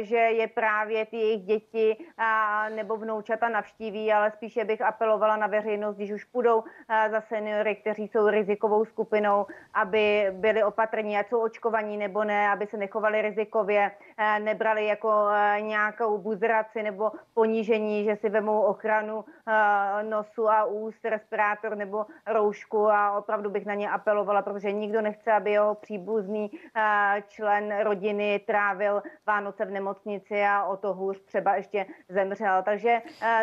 že 0.01 0.17
je 0.17 0.49
právě 0.49 1.07
ty 1.07 1.17
jejich 1.17 1.43
děti 1.43 1.97
nebo 2.75 2.97
vnoučata 2.97 3.49
navštíví, 3.49 4.13
ale 4.13 4.31
spíše 4.31 4.65
bych 4.65 4.83
apelovala 4.83 5.37
na 5.37 5.47
veřejnost, 5.47 5.97
když 5.97 6.13
už 6.13 6.25
půjdou 6.25 6.65
za 7.11 7.21
seniory, 7.21 7.77
kteří 7.77 8.09
jsou 8.09 8.29
rizikovou 8.29 8.85
skupinou, 8.85 9.47
aby 9.75 10.27
byli 10.33 10.65
opatrní, 10.65 11.19
ať 11.19 11.29
jsou 11.29 11.41
očkovaní 11.41 11.97
nebo 11.97 12.25
ne, 12.25 12.49
aby 12.49 12.67
se 12.67 12.77
nechovali 12.77 13.23
rizikově 13.23 13.44
rizikově 13.45 13.91
eh, 14.17 14.39
nebrali 14.39 14.87
jako 14.87 15.29
eh, 15.31 15.61
nějakou 15.61 16.19
buzraci 16.19 16.83
nebo 16.83 17.13
ponížení, 17.35 18.05
že 18.05 18.17
si 18.17 18.29
vemou 18.29 18.61
ochranu 18.61 19.25
eh, 19.25 20.03
nosu 20.03 20.49
a 20.49 20.65
úst, 20.65 21.05
respirátor 21.05 21.77
nebo 21.77 22.07
roušku 22.27 22.91
a 22.91 23.19
opravdu 23.19 23.51
bych 23.51 23.67
na 23.67 23.75
ně 23.75 23.91
apelovala, 23.91 24.43
protože 24.43 24.73
nikdo 24.73 25.01
nechce, 25.01 25.33
aby 25.33 25.51
jeho 25.51 25.75
příbuzný 25.75 26.51
člen 27.29 27.75
rodiny 27.83 28.41
trávil 28.47 29.03
Vánoce 29.27 29.65
v 29.65 29.71
nemocnici 29.71 30.43
a 30.43 30.65
o 30.65 30.77
to 30.77 30.95
hůř 30.95 31.21
třeba 31.25 31.57
ještě 31.57 31.87
zemřel. 32.09 32.63
Takže 32.63 33.03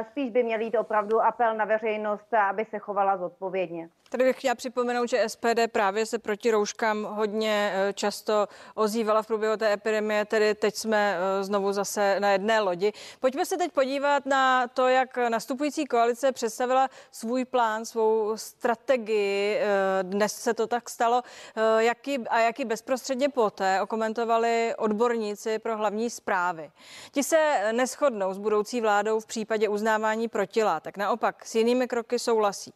spíš 0.09 0.31
by 0.31 0.43
měl 0.43 0.61
jít 0.61 0.77
opravdu 0.77 1.21
apel 1.21 1.55
na 1.55 1.65
veřejnost, 1.65 2.33
aby 2.33 2.65
se 2.65 2.79
chovala 2.79 3.17
zodpovědně. 3.17 3.89
Tady 4.09 4.23
bych 4.23 4.37
chtěla 4.37 4.55
připomenout, 4.55 5.09
že 5.09 5.29
SPD 5.29 5.71
právě 5.71 6.05
se 6.05 6.19
proti 6.19 6.51
rouškám 6.51 7.03
hodně 7.03 7.73
často 7.93 8.47
ozývala 8.75 9.21
v 9.21 9.27
průběhu 9.27 9.57
té 9.57 9.73
epidemie, 9.73 9.90
tedy 10.25 10.55
teď 10.55 10.75
jsme 10.75 11.17
eh, 11.17 11.43
znovu 11.43 11.73
zase 11.73 12.19
na 12.19 12.31
jedné 12.31 12.59
lodi. 12.59 12.93
Pojďme 13.19 13.45
se 13.45 13.57
teď 13.57 13.71
podívat 13.71 14.25
na 14.25 14.67
to, 14.67 14.87
jak 14.87 15.17
nastupující 15.17 15.85
koalice 15.85 16.31
představila 16.31 16.89
svůj 17.11 17.45
plán, 17.45 17.85
svou 17.85 18.37
strategii. 18.37 19.57
Eh, 19.57 20.03
dnes 20.03 20.33
se 20.33 20.53
to 20.53 20.67
tak 20.67 20.89
stalo. 20.89 21.21
Eh, 21.55 21.83
jaký, 21.83 22.27
a 22.27 22.39
jaký 22.39 22.65
bezprostředně 22.65 23.29
poté 23.29 23.81
okomentovali 23.81 24.73
odborníci 24.77 25.59
pro 25.59 25.77
hlavní 25.77 26.09
zprávy. 26.09 26.71
Ti 27.11 27.23
se 27.23 27.69
neschodnou 27.71 28.33
s 28.33 28.37
budoucí 28.37 28.81
vládou 28.81 29.19
v 29.19 29.25
případě 29.25 29.69
uznávání 29.69 30.27
protilátek. 30.27 30.97
Naopak 30.97 31.45
s 31.45 31.55
jinými 31.55 31.87
kroky 31.87 32.19
souhlasí. 32.19 32.73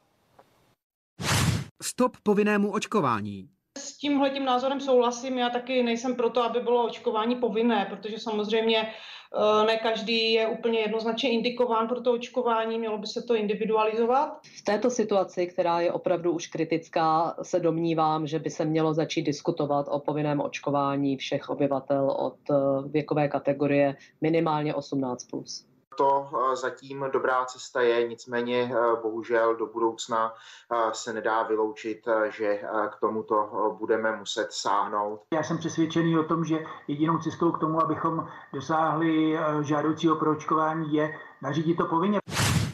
Stop 1.82 2.18
povinnému 2.24 2.72
očkování. 2.72 3.55
S 3.96 3.98
tímhletím 3.98 4.46
názorem 4.46 4.80
souhlasím. 4.80 5.38
Já 5.38 5.50
taky 5.50 5.84
nejsem 5.84 6.16
proto, 6.16 6.44
aby 6.44 6.60
bylo 6.60 6.86
očkování 6.86 7.36
povinné, 7.36 7.88
protože 7.90 8.20
samozřejmě 8.20 8.78
eh, 8.78 9.66
ne 9.66 9.78
každý 9.78 10.34
je 10.34 10.48
úplně 10.48 10.80
jednoznačně 10.80 11.32
indikován 11.32 11.88
pro 11.88 12.02
to 12.02 12.12
očkování, 12.12 12.80
mělo 12.80 12.98
by 12.98 13.08
se 13.08 13.22
to 13.22 13.36
individualizovat. 13.36 14.30
V 14.60 14.64
této 14.64 14.90
situaci, 14.90 15.48
která 15.48 15.80
je 15.80 15.92
opravdu 15.92 16.32
už 16.32 16.48
kritická, 16.48 17.36
se 17.42 17.60
domnívám, 17.60 18.28
že 18.28 18.40
by 18.40 18.50
se 18.50 18.66
mělo 18.66 18.94
začít 18.94 19.24
diskutovat 19.24 19.86
o 19.90 20.00
povinném 20.00 20.42
očkování 20.42 21.18
všech 21.18 21.50
obyvatel 21.50 22.12
od 22.12 22.38
eh, 22.50 22.56
věkové 22.88 23.28
kategorie 23.28 23.96
minimálně 24.22 24.74
18+. 24.74 25.16
Plus 25.30 25.75
to 25.98 26.30
eh, 26.34 26.56
zatím 26.56 27.06
dobrá 27.14 27.46
cesta 27.46 27.82
je, 27.82 28.08
nicméně 28.08 28.72
eh, 28.72 29.02
bohužel 29.02 29.56
do 29.56 29.66
budoucna 29.66 30.34
eh, 30.72 30.76
se 30.94 31.14
nedá 31.14 31.44
vyloučit, 31.44 32.08
že 32.30 32.62
k 32.90 33.00
tomuto 33.00 33.50
budeme 33.80 34.16
muset 34.16 34.48
sáhnout. 34.50 35.22
Já 35.34 35.44
jsem 35.44 35.58
přesvědčený 35.58 36.18
o 36.18 36.24
tom, 36.24 36.46
že 36.46 36.60
jedinou 36.88 37.18
cestou 37.18 37.52
k 37.52 37.60
tomu, 37.60 37.84
abychom 37.84 38.28
dosáhli 38.54 39.38
žádoucího 39.62 40.16
proočkování, 40.16 40.94
je 40.94 41.20
nařídit 41.42 41.76
to 41.76 41.86
povinně. 41.86 42.20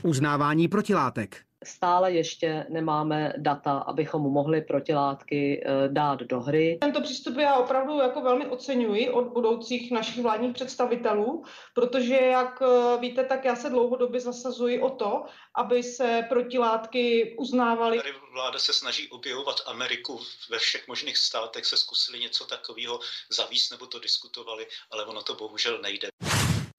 Uznávání 0.03 0.67
protilátek. 0.67 1.50
Stále 1.63 2.11
ještě 2.11 2.65
nemáme 2.69 3.33
data, 3.37 3.77
abychom 3.77 4.21
mohli 4.21 4.61
protilátky 4.61 5.63
eh, 5.65 5.87
dát 5.87 6.19
do 6.19 6.39
hry. 6.39 6.77
Tento 6.81 7.01
přístup 7.01 7.37
já 7.37 7.55
opravdu 7.55 7.97
jako 7.97 8.21
velmi 8.21 8.45
oceňuji 8.45 9.09
od 9.09 9.27
budoucích 9.27 9.91
našich 9.91 10.23
vládních 10.23 10.53
představitelů, 10.53 11.43
protože 11.73 12.15
jak 12.15 12.61
eh, 12.61 12.99
víte, 12.99 13.23
tak 13.23 13.45
já 13.45 13.55
se 13.55 13.69
dlouhodobě 13.69 14.21
zasazuji 14.21 14.81
o 14.81 14.89
to, 14.89 15.23
aby 15.55 15.83
se 15.83 16.25
protilátky 16.29 17.35
uznávaly. 17.39 17.97
Tady 17.97 18.13
vláda 18.33 18.59
se 18.59 18.73
snaží 18.73 19.09
objevovat 19.09 19.55
Ameriku 19.65 20.19
ve 20.49 20.59
všech 20.59 20.87
možných 20.87 21.17
státech, 21.17 21.65
se 21.65 21.77
zkusili 21.77 22.19
něco 22.19 22.45
takového 22.45 22.99
zavíst 23.29 23.71
nebo 23.71 23.85
to 23.85 23.99
diskutovali, 23.99 24.67
ale 24.91 25.05
ono 25.05 25.23
to 25.23 25.35
bohužel 25.35 25.81
nejde. 25.81 26.09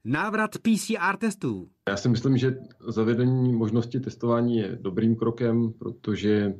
Návrat 0.04 0.50
PCR 0.58 1.16
testů. 1.18 1.68
Já 1.88 1.96
si 1.96 2.08
myslím, 2.08 2.36
že 2.36 2.56
zavedení 2.88 3.52
možnosti 3.52 4.00
testování 4.00 4.56
je 4.56 4.78
dobrým 4.80 5.16
krokem, 5.16 5.72
protože 5.72 6.54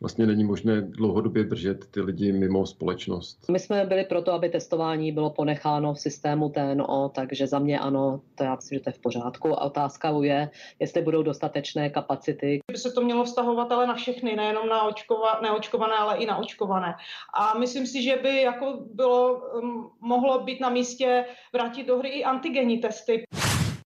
vlastně 0.00 0.26
není 0.26 0.44
možné 0.44 0.80
dlouhodobě 0.80 1.44
držet 1.44 1.90
ty 1.90 2.00
lidi 2.00 2.32
mimo 2.32 2.66
společnost. 2.66 3.38
My 3.50 3.58
jsme 3.58 3.84
byli 3.86 4.04
proto, 4.04 4.32
aby 4.32 4.48
testování 4.48 5.12
bylo 5.12 5.30
ponecháno 5.30 5.94
v 5.94 6.00
systému 6.00 6.48
TNO, 6.48 7.08
takže 7.14 7.46
za 7.46 7.58
mě 7.58 7.78
ano, 7.78 8.20
to 8.34 8.44
já 8.44 8.54
myslím, 8.54 8.78
že 8.78 8.84
to 8.84 8.88
je 8.88 8.94
v 8.94 8.98
pořádku. 8.98 9.52
A 9.52 9.62
otázka 9.62 10.12
je, 10.22 10.50
jestli 10.80 11.02
budou 11.02 11.22
dostatečné 11.22 11.90
kapacity. 11.90 12.58
By 12.72 12.78
se 12.78 12.90
to 12.90 13.00
mělo 13.00 13.24
vztahovat 13.24 13.72
ale 13.72 13.86
na 13.86 13.94
všechny, 13.94 14.36
nejenom 14.36 14.68
na 14.68 14.82
očkova, 14.82 15.40
neočkované, 15.42 15.94
ale 15.94 16.16
i 16.16 16.26
na 16.26 16.36
očkované. 16.36 16.94
A 17.34 17.58
myslím 17.58 17.86
si, 17.86 18.02
že 18.02 18.16
by 18.22 18.42
jako 18.42 18.78
bylo, 18.94 19.42
um, 19.62 19.90
mohlo 20.00 20.44
být 20.44 20.60
na 20.60 20.70
místě 20.70 21.24
vrátit 21.52 21.86
do 21.86 21.98
hry 21.98 22.08
i 22.08 22.24
antigenní 22.24 22.78
testy. 22.78 23.22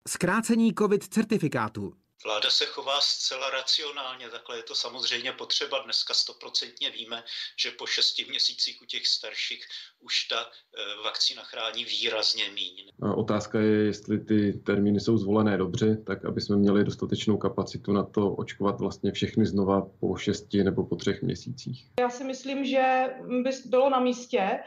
Zkrácení 0.08 0.74
COVID 0.74 1.04
certifikátu. 1.04 2.01
Vláda 2.26 2.50
se 2.50 2.66
chová 2.66 3.02
zcela 3.02 3.50
racionálně, 3.50 4.30
takhle 4.30 4.58
je 4.58 4.64
to 4.64 4.76
samozřejmě 4.76 5.32
potřeba. 5.32 5.80
Dneska 5.84 6.14
stoprocentně 6.14 6.90
víme, 6.90 7.24
že 7.60 7.72
po 7.72 7.86
šesti 7.86 8.26
měsících 8.30 8.82
u 8.82 8.86
těch 8.86 9.08
starších 9.08 9.64
už 10.00 10.24
ta 10.24 10.42
eh, 10.42 11.04
vakcína 11.04 11.44
chrání 11.44 11.86
výrazně 11.86 12.50
míň. 12.50 12.90
Otázka 13.16 13.60
je, 13.60 13.86
jestli 13.86 14.20
ty 14.20 14.54
termíny 14.54 15.00
jsou 15.00 15.18
zvolené 15.18 15.58
dobře, 15.58 15.98
tak 16.08 16.26
aby 16.26 16.42
jsme 16.42 16.56
měli 16.56 16.84
dostatečnou 16.84 17.38
kapacitu 17.38 17.92
na 17.92 18.04
to 18.04 18.32
očkovat 18.32 18.80
vlastně 18.80 19.12
všechny 19.12 19.46
znova 19.46 19.82
po 20.00 20.16
šesti 20.16 20.64
nebo 20.64 20.86
po 20.86 20.96
třech 20.96 21.22
měsících. 21.22 21.92
Já 22.00 22.10
si 22.10 22.24
myslím, 22.24 22.66
že 22.66 23.10
by 23.44 23.50
bylo 23.66 23.90
na 23.90 24.00
místě 24.00 24.60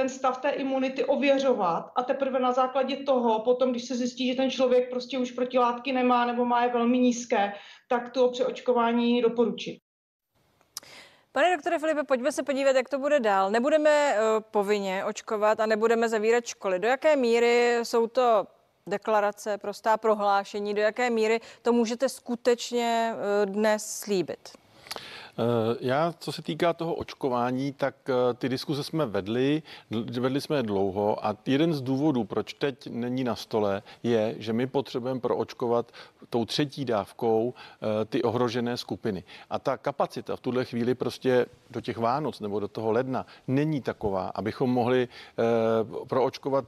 ten 0.00 0.08
stav 0.08 0.38
té 0.38 0.50
imunity 0.50 1.04
ověřovat 1.04 1.92
a 1.96 2.02
teprve 2.02 2.40
na 2.40 2.52
základě 2.52 2.96
toho, 2.96 3.38
potom, 3.38 3.70
když 3.70 3.84
se 3.84 3.96
zjistí, 3.96 4.28
že 4.28 4.34
ten 4.34 4.50
člověk 4.50 4.90
prostě 4.90 5.18
už 5.18 5.30
protilátky 5.30 5.92
nemá 5.92 6.24
nebo 6.24 6.44
má 6.44 6.64
je 6.64 6.72
velmi 6.72 6.98
nízké, 6.98 7.52
tak 7.88 8.10
to 8.10 8.30
přeočkování 8.30 9.22
doporučit. 9.22 9.78
Pane 11.32 11.56
doktore 11.56 11.78
Filipe, 11.78 12.02
pojďme 12.04 12.32
se 12.32 12.42
podívat, 12.42 12.76
jak 12.76 12.88
to 12.88 12.98
bude 12.98 13.20
dál. 13.20 13.50
Nebudeme 13.50 14.14
uh, 14.14 14.42
povinně 14.50 15.04
očkovat 15.04 15.60
a 15.60 15.66
nebudeme 15.66 16.08
zavírat 16.08 16.46
školy. 16.46 16.78
Do 16.78 16.88
jaké 16.88 17.16
míry 17.16 17.78
jsou 17.82 18.06
to 18.06 18.46
deklarace, 18.86 19.58
prostá 19.58 19.96
prohlášení, 19.96 20.74
do 20.74 20.80
jaké 20.80 21.10
míry 21.10 21.40
to 21.62 21.72
můžete 21.72 22.08
skutečně 22.08 23.14
uh, 23.14 23.52
dnes 23.52 24.00
slíbit? 24.00 24.48
Eh, 25.40 25.76
já, 25.80 26.14
co 26.18 26.32
se 26.32 26.42
týká 26.42 26.72
toho 26.72 26.94
očkování, 26.94 27.72
tak 27.72 27.94
eh, 28.08 28.34
ty 28.34 28.48
diskuse 28.48 28.84
jsme 28.84 29.06
vedli, 29.06 29.62
vedli 30.20 30.40
jsme 30.40 30.56
je 30.56 30.62
dlouho 30.62 31.26
a 31.26 31.36
jeden 31.46 31.74
z 31.74 31.80
důvodů, 31.80 32.24
proč 32.24 32.54
teď 32.54 32.86
není 32.86 33.24
na 33.24 33.36
stole, 33.36 33.82
je, 34.02 34.34
že 34.38 34.52
my 34.52 34.66
potřebujeme 34.66 35.20
proočkovat 35.20 35.92
tou 36.30 36.44
třetí 36.44 36.84
dávkou 36.84 37.54
eh, 37.54 38.04
ty 38.04 38.22
ohrožené 38.22 38.76
skupiny. 38.76 39.24
A 39.50 39.58
ta 39.58 39.76
kapacita 39.76 40.36
v 40.36 40.40
tuhle 40.40 40.64
chvíli 40.64 40.94
prostě 40.94 41.46
do 41.70 41.80
těch 41.80 41.98
Vánoc 41.98 42.40
nebo 42.40 42.60
do 42.60 42.68
toho 42.68 42.92
ledna 42.92 43.26
není 43.48 43.80
taková, 43.80 44.28
abychom 44.34 44.70
mohli 44.70 45.08
proočkovat 46.08 46.64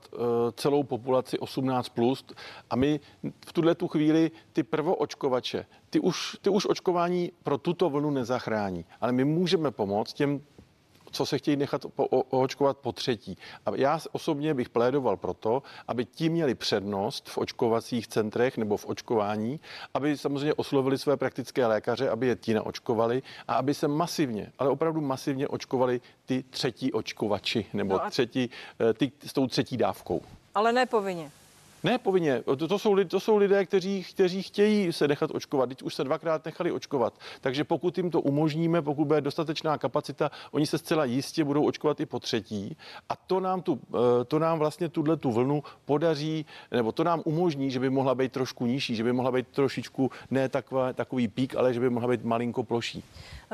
celou 0.57 0.83
populaci 0.83 1.39
18+, 1.39 1.83
plus 1.95 2.25
a 2.71 2.77
my 2.77 3.01
v 3.47 3.53
tuhle 3.53 3.75
tu 3.75 3.89
chvíli 3.89 4.31
ty 4.53 4.63
prvoočkovače 4.63 5.67
ty 5.92 6.00
už, 6.00 6.37
ty 6.42 6.50
už 6.50 6.66
očkování 6.66 7.33
pro 7.42 7.59
tuto 7.59 7.90
vlnu 7.90 8.11
nezachrání. 8.11 8.85
Ale 9.00 9.12
my 9.12 9.24
můžeme 9.24 9.70
pomoct 9.70 10.12
těm 10.12 10.40
co 11.12 11.26
se 11.26 11.38
chtějí 11.38 11.57
nechat 11.57 11.87
po, 11.94 12.07
o, 12.07 12.40
očkovat 12.40 12.78
po 12.78 12.92
třetí. 12.92 13.38
A 13.66 13.70
já 13.76 14.00
osobně 14.12 14.55
bych 14.55 14.68
plédoval 14.68 15.16
proto, 15.16 15.62
aby 15.88 16.05
ti 16.05 16.28
měli 16.28 16.55
přednost 16.55 17.28
v 17.28 17.38
očkovacích 17.38 18.09
centrech 18.09 18.59
nebo 18.59 18.76
v 18.76 18.87
očkování, 18.87 19.61
aby 19.94 20.16
samozřejmě 20.16 20.55
oslovili 20.55 20.98
své 20.98 21.16
praktické 21.16 21.66
lékaře, 21.66 22.11
aby 22.11 22.26
je 22.26 22.37
ti 22.37 22.55
naočkovali 22.55 23.22
a 23.48 23.55
aby 23.55 23.74
se 23.74 23.88
masivně, 23.88 24.52
ale 24.59 24.70
opravdu 24.70 25.00
masivně 25.00 25.48
očkovali 25.48 26.00
ty 26.26 26.44
třetí 26.50 26.92
očkovači 26.92 27.66
nebo 27.72 27.94
no 27.94 28.05
a... 28.05 28.11
třetí, 28.11 28.50
eh, 28.81 28.94
ty, 28.94 29.12
s 29.26 29.33
tou 29.33 29.46
třetí 29.46 29.76
dávkou. 29.76 30.22
Ale 30.55 30.72
ne 30.72 30.87
povinně. 30.87 31.31
Ne, 31.85 31.99
povinně. 31.99 32.42
To, 32.42 32.68
to, 32.68 32.79
jsou, 32.79 33.05
to 33.05 33.21
jsou 33.21 33.37
lidé, 33.37 33.66
kteří, 33.66 34.05
kteří 34.05 34.42
chtějí 34.42 34.92
se 34.92 35.09
nechat 35.09 35.31
očkovat. 35.31 35.68
Teď 35.68 35.83
už 35.83 35.95
se 35.95 36.05
dvakrát 36.05 36.45
nechali 36.45 36.73
očkovat. 36.73 37.14
Takže 37.40 37.64
pokud 37.64 37.97
jim 37.99 38.11
to 38.11 38.21
umožníme, 38.21 38.83
pokud 38.83 39.05
bude 39.05 39.21
dostatečná 39.21 39.79
kapacita, 39.79 40.31
oni 40.51 40.66
se 40.66 40.79
zcela 40.79 41.05
jistě 41.05 41.45
budou 41.45 41.66
očkovat 41.66 42.01
i 42.01 42.07
po 42.07 42.21
třetí. 42.21 42.77
A 43.09 43.16
to 43.16 43.40
nám, 43.40 43.62
tu, 43.62 43.81
eh, 43.95 44.25
to 44.25 44.38
nám 44.38 44.59
vlastně 44.59 44.88
tuhle 44.88 45.16
tu 45.16 45.31
vlnu 45.33 45.62
podaří, 45.85 46.47
nebo 46.71 46.92
to 46.92 47.05
nám 47.05 47.23
umožní, 47.25 47.71
že 47.71 47.81
by 47.81 47.90
mohla 47.90 48.14
být 48.14 48.33
trošku 48.33 48.66
nižší, 48.66 48.95
že 48.95 49.05
by 49.05 49.12
mohla 49.12 49.33
být 49.33 49.49
trošičku 49.49 50.11
ne 50.31 50.49
taková, 50.49 50.92
takový 50.92 51.29
pík, 51.29 51.57
ale 51.57 51.75
že 51.75 51.81
by 51.81 51.90
mohla 51.90 52.09
být 52.09 52.25
malinko 52.25 52.62
ploší. 52.62 53.05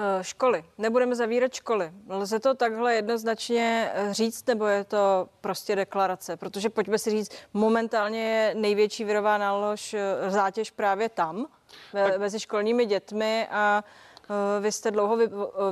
Eh, 0.00 0.24
školy. 0.24 0.64
Nebudeme 0.78 1.16
zavírat 1.16 1.54
školy. 1.54 1.92
Lze 2.08 2.38
to 2.40 2.54
takhle 2.54 2.94
jednoznačně 2.94 3.90
eh, 3.94 4.14
říct, 4.14 4.46
nebo 4.46 4.66
je 4.66 4.84
to 4.84 5.28
prostě 5.40 5.76
deklarace? 5.76 6.36
Protože 6.36 6.68
pojďme 6.68 6.98
si 6.98 7.10
říct, 7.10 7.32
momentálně 7.54 8.17
je 8.18 8.54
největší 8.54 9.04
virová 9.04 9.38
nálož 9.38 9.94
eh, 9.94 10.30
zátěž 10.30 10.70
právě 10.70 11.08
tam, 11.08 11.46
tak. 11.92 12.18
mezi 12.18 12.40
školními 12.40 12.86
dětmi 12.86 13.48
a 13.50 13.84
vy 14.60 14.72
jste 14.72 14.90
dlouho 14.90 15.18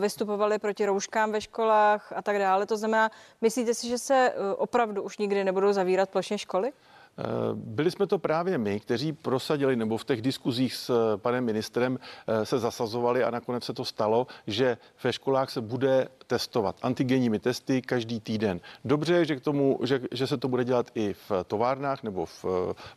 vystupovali 0.01 0.59
proti 0.59 0.87
rouškám 0.87 1.33
ve 1.33 1.41
školách 1.41 2.13
a 2.17 2.23
tak 2.23 2.39
dále. 2.39 2.67
To 2.67 2.77
znamená, 2.77 3.11
myslíte 3.41 3.75
si, 3.75 3.89
že 3.89 3.99
se 3.99 4.35
opravdu 4.57 5.03
už 5.03 5.19
nikdy 5.19 5.45
nebudou 5.45 5.73
zavírat 5.73 6.11
plošně 6.11 6.39
školy? 6.39 6.73
Eh, 7.19 7.25
byli 7.55 7.91
jsme 7.91 8.07
to 8.07 8.19
právě 8.19 8.59
my, 8.59 8.81
kteří 8.81 9.13
prosadili 9.13 9.77
nebo 9.77 9.97
v 9.97 10.05
těch 10.05 10.23
diskuzích 10.23 10.75
s 10.75 10.91
eh, 10.91 11.17
panem 11.17 11.45
ministrem 11.45 11.99
eh, 12.27 12.47
se 12.47 12.59
zasazovali 12.59 13.25
a 13.25 13.31
nakonec 13.31 13.65
se 13.65 13.73
to 13.73 13.85
stalo, 13.85 14.27
že 14.47 14.79
ve 15.05 15.13
školách 15.13 15.51
se 15.51 15.61
bude 15.61 16.09
testovat 16.27 16.77
antigenními 16.83 17.39
testy 17.39 17.83
každý 17.83 18.21
týden. 18.21 18.61
Dobře, 18.85 19.25
že, 19.25 19.37
k 19.37 19.41
tomu, 19.41 19.79
že, 19.83 20.01
že 20.13 20.27
se 20.27 20.37
to 20.37 20.49
bude 20.49 20.65
dělat 20.65 20.91
i 20.95 21.13
v 21.13 21.33
továrnách 21.47 22.03
nebo 22.03 22.27
v 22.27 22.45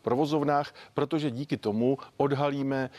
provozovnách, 0.02 0.74
protože 0.94 1.30
díky 1.30 1.56
tomu 1.56 1.98
odhalíme 2.16 2.90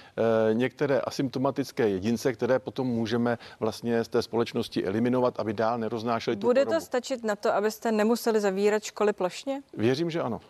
některé 0.54 1.00
asymptomatické 1.02 1.90
jedince, 1.90 2.34
které 2.34 2.60
potom 2.60 2.88
můžeme 2.88 3.38
vlastně 3.60 4.04
z 4.04 4.08
té 4.08 4.22
společnosti 4.22 4.86
eliminovat, 4.86 5.40
aby 5.40 5.54
dál 5.54 5.78
neroznášeli 5.78 6.38
tu 6.38 6.48
Bude 6.48 6.66
to 6.66 6.82
stačit 6.82 7.24
na 7.24 7.36
to, 7.36 7.54
abyste 7.54 7.92
nemuseli 7.92 8.40
zavírat 8.40 8.84
školy 8.84 9.14
plošně? 9.14 9.62
Věřím, 9.74 10.10
že 10.10 10.22
ano. 10.22 10.42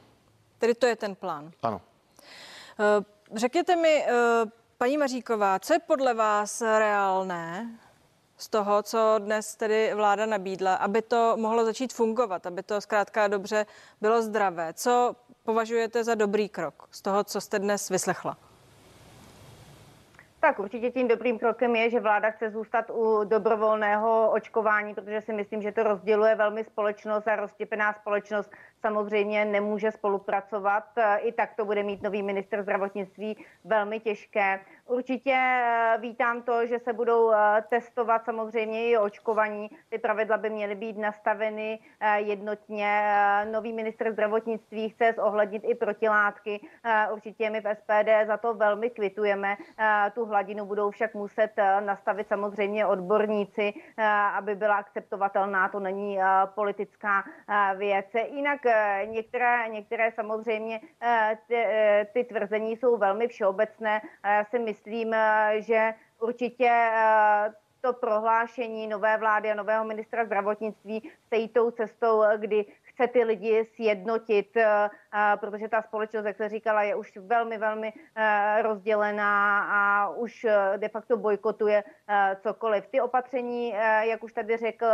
Tedy 0.62 0.76
to 0.76 0.86
je 0.86 0.95
ten 0.95 1.15
plán. 1.15 1.52
Ano. 1.63 1.82
Eh, 2.80 3.04
řekněte 3.36 3.76
mi, 3.76 4.06
eh, 4.08 4.12
paní 4.78 4.97
Maříková, 4.97 5.60
co 5.60 5.74
je 5.74 5.80
podle 5.80 6.13
vás 6.13 6.62
reálné 6.62 7.69
z 8.38 8.47
toho, 8.47 8.84
co 8.84 9.15
dnes 9.17 9.56
tedy 9.56 9.91
vláda 9.95 10.26
nabídla, 10.26 10.76
aby 10.76 11.02
to 11.02 11.34
mohlo 11.38 11.65
začít 11.65 11.93
fungovat, 11.93 12.45
aby 12.45 12.63
to 12.63 12.82
zkrátka 12.82 13.28
dobře 13.28 13.65
bylo 14.02 14.21
zdravé? 14.21 14.74
Co 14.74 15.15
považujete 15.43 16.04
za 16.04 16.15
dobrý 16.15 16.50
krok 16.50 16.88
z 16.91 17.02
toho, 17.02 17.24
co 17.24 17.41
jste 17.41 17.60
dnes 17.60 17.89
vyslechla? 17.89 18.38
Tak 20.41 20.60
určitě 20.60 20.91
tím 20.91 21.08
dobrým 21.08 21.39
krokem 21.39 21.76
je, 21.76 21.89
že 21.89 22.00
vláda 22.00 22.32
chce 22.32 22.50
zůstat 22.50 22.86
u 22.93 23.24
dobrovolného 23.24 24.32
očkování, 24.32 24.93
protože 24.93 25.21
si 25.21 25.34
myslím, 25.34 25.62
že 25.62 25.71
to 25.71 25.84
rozděluje 25.84 26.36
velmi 26.36 26.63
společnost 26.63 27.28
a 27.28 27.36
roztěpená 27.36 27.93
společnost 27.93 28.52
samozřejmě 28.82 29.46
nemůže 29.46 29.91
spolupracovat. 29.91 30.84
I 31.17 31.32
tak 31.32 31.56
to 31.56 31.65
bude 31.65 31.84
mít 31.84 32.02
nový 32.02 32.24
minister 32.24 32.62
zdravotnictví 32.62 33.46
velmi 33.63 34.00
těžké. 34.00 34.60
Určitě 34.91 35.34
eh, 35.34 35.98
vítám 36.00 36.41
to, 36.41 36.65
že 36.65 36.80
se 36.80 36.94
budou 36.94 37.32
eh, 37.32 37.63
testovat 37.70 38.26
samozřejmě 38.26 38.89
i 38.89 38.98
očkovaní. 38.98 39.70
Ty 39.89 39.98
pravidla 39.98 40.38
by 40.38 40.50
měly 40.50 40.76
být 40.76 40.98
nastaveny 40.98 41.80
jednotně. 42.15 43.15
Nový 43.52 43.74
minister 43.74 44.12
zdravotnictví 44.12 44.89
chce 44.89 45.13
zohlednit 45.17 45.63
i 45.65 45.76
protilátky. 45.76 46.60
Určitě 47.13 47.50
my 47.50 47.62
v 47.62 47.76
SPD 47.76 48.28
za 48.28 48.38
to 48.38 48.54
velmi 48.54 48.89
kvitujeme. 48.89 49.58
Tu 50.13 50.26
hladinu 50.26 50.65
budou 50.65 50.91
však 50.91 51.13
muset 51.13 51.52
nastavit 51.80 52.28
samozřejmě 52.28 52.86
odborníci, 52.86 53.74
aby 54.34 54.56
byla 54.56 54.76
akceptovatelná. 54.76 55.70
To 55.70 55.80
není 55.80 56.20
politická 56.46 57.24
věc. 57.78 58.06
Jinak 58.30 58.62
některé, 59.05 59.69
některé 59.69 60.12
samozřejmě 60.12 60.79
ty, 61.47 61.65
ty 62.13 62.23
tvrzení 62.23 62.77
jsou 62.77 62.97
velmi 62.97 63.27
všeobecné. 63.27 64.01
Já 64.23 64.45
si 64.45 64.60
myslím, 64.60 65.15
že 65.60 65.93
určitě 66.19 66.91
to 67.81 67.93
prohlášení 67.93 68.88
nové 68.88 69.17
vlády 69.17 69.51
a 69.51 69.55
nového 69.55 69.86
ministra 69.86 70.25
zdravotnictví 70.25 71.12
se 71.29 71.36
jí 71.36 71.47
tou 71.47 71.71
cestou, 71.71 72.23
kdy 72.38 72.65
chce 73.02 73.08
ty 73.08 73.24
lidi 73.24 73.66
sjednotit, 73.76 74.58
eh, 74.58 74.90
protože 75.36 75.68
ta 75.68 75.82
společnost, 75.82 76.26
jak 76.26 76.38
se 76.38 76.50
říkala, 76.50 76.84
je 76.84 76.96
už 76.96 77.18
velmi, 77.18 77.58
velmi 77.58 77.94
eh, 78.16 78.62
rozdělená 78.62 79.64
a 79.72 80.10
už 80.10 80.44
eh, 80.44 80.78
de 80.78 80.90
facto 80.90 81.18
bojkotuje 81.18 81.84
cokoliv. 82.44 82.88
Ty 82.88 83.02
opatření, 83.02 83.74
jak 84.02 84.24
už 84.24 84.34
tady 84.34 84.58
řekl 84.58 84.86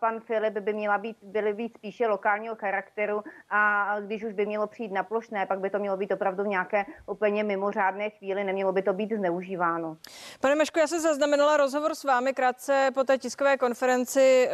pan 0.00 0.20
Filip, 0.20 0.54
by 0.54 0.72
měla 0.72 0.98
být, 0.98 1.16
byly 1.22 1.52
být 1.52 1.74
spíše 1.74 2.06
lokálního 2.06 2.54
charakteru 2.54 3.22
a 3.50 3.96
když 4.00 4.24
už 4.24 4.32
by 4.32 4.46
mělo 4.46 4.66
přijít 4.66 4.92
na 4.92 5.02
plošné, 5.02 5.46
pak 5.46 5.60
by 5.60 5.70
to 5.70 5.78
mělo 5.78 5.96
být 5.96 6.12
opravdu 6.12 6.44
v 6.44 6.46
nějaké 6.48 6.84
úplně 7.06 7.44
mimořádné 7.44 8.10
chvíli, 8.10 8.44
nemělo 8.44 8.72
by 8.72 8.82
to 8.82 8.92
být 8.92 9.12
zneužíváno. 9.12 9.96
Pane 10.40 10.54
Meško, 10.54 10.78
já 10.78 10.86
jsem 10.86 11.00
zaznamenala 11.00 11.56
rozhovor 11.56 11.94
s 11.94 12.04
vámi 12.04 12.32
krátce 12.32 12.90
po 12.94 13.04
té 13.04 13.18
tiskové 13.18 13.56
konferenci 13.56 14.48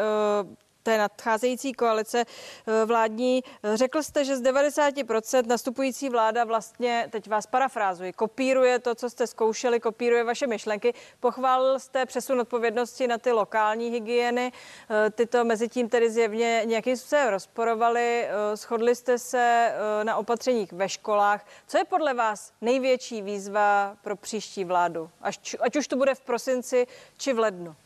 té 0.82 0.98
nadcházející 0.98 1.72
koalice 1.72 2.24
eh, 2.24 2.84
vládní. 2.84 3.42
Řekl 3.74 4.02
jste, 4.02 4.24
že 4.24 4.36
z 4.36 4.42
90% 4.42 5.46
nastupující 5.46 6.08
vláda 6.08 6.44
vlastně, 6.44 7.08
teď 7.10 7.28
vás 7.28 7.46
parafrázuji, 7.46 8.12
kopíruje 8.12 8.78
to, 8.78 8.94
co 8.94 9.10
jste 9.10 9.26
zkoušeli, 9.26 9.80
kopíruje 9.80 10.24
vaše 10.24 10.46
myšlenky. 10.46 10.94
Pochválil 11.20 11.78
jste 11.78 12.06
přesun 12.06 12.40
odpovědnosti 12.40 13.08
na 13.08 13.18
ty 13.18 13.32
lokální 13.32 13.90
hygieny. 13.90 14.52
Eh, 14.90 15.10
tyto 15.10 15.44
mezi 15.44 15.68
tím 15.68 15.88
tedy 15.88 16.10
zjevně 16.10 16.62
nějakým 16.64 16.96
způsobem 16.96 17.28
rozporovali. 17.28 18.24
Eh, 18.24 18.56
shodli 18.56 18.94
jste 18.94 19.18
se 19.18 19.74
na 20.02 20.16
opatřeních 20.16 20.72
ve 20.72 20.88
školách. 20.88 21.46
Co 21.66 21.78
je 21.78 21.84
podle 21.84 22.14
vás 22.14 22.52
největší 22.60 23.22
výzva 23.22 23.96
pro 24.02 24.16
příští 24.16 24.64
vládu? 24.64 25.10
Ať, 25.20 25.56
ať 25.60 25.76
už 25.76 25.88
to 25.88 25.96
bude 25.96 26.14
v 26.14 26.20
prosinci 26.20 26.86
či 27.16 27.32
v 27.32 27.38
lednu? 27.38 27.76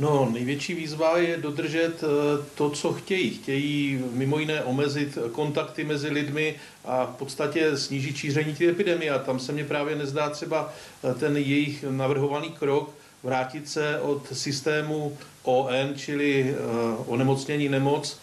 No, 0.00 0.30
největší 0.32 0.74
výzva 0.74 1.18
je 1.18 1.36
dodržet 1.36 2.04
eh, 2.04 2.06
to, 2.54 2.70
co 2.70 2.92
chtějí. 2.92 3.30
Chtějí 3.30 4.04
mimo 4.12 4.38
jiné 4.38 4.64
omezit 4.64 5.18
kontakty 5.32 5.84
mezi 5.84 6.08
lidmi 6.08 6.54
a 6.84 7.06
v 7.06 7.16
podstatě 7.16 7.76
snížit 7.76 8.16
šíření 8.16 8.54
té 8.54 8.68
epidemie. 8.68 9.10
A 9.10 9.18
tam 9.18 9.38
se 9.38 9.52
mně 9.52 9.64
právě 9.64 9.96
nezdá 9.96 10.30
třeba 10.30 10.72
eh, 11.04 11.14
ten 11.14 11.36
jejich 11.36 11.84
navrhovaný 11.90 12.50
krok 12.50 12.94
vrátit 13.22 13.68
se 13.68 14.00
od 14.00 14.26
systému 14.32 15.16
ON, 15.42 15.94
čili 15.96 16.54
eh, 16.54 16.56
onemocnění 17.06 17.68
nemoc, 17.68 18.20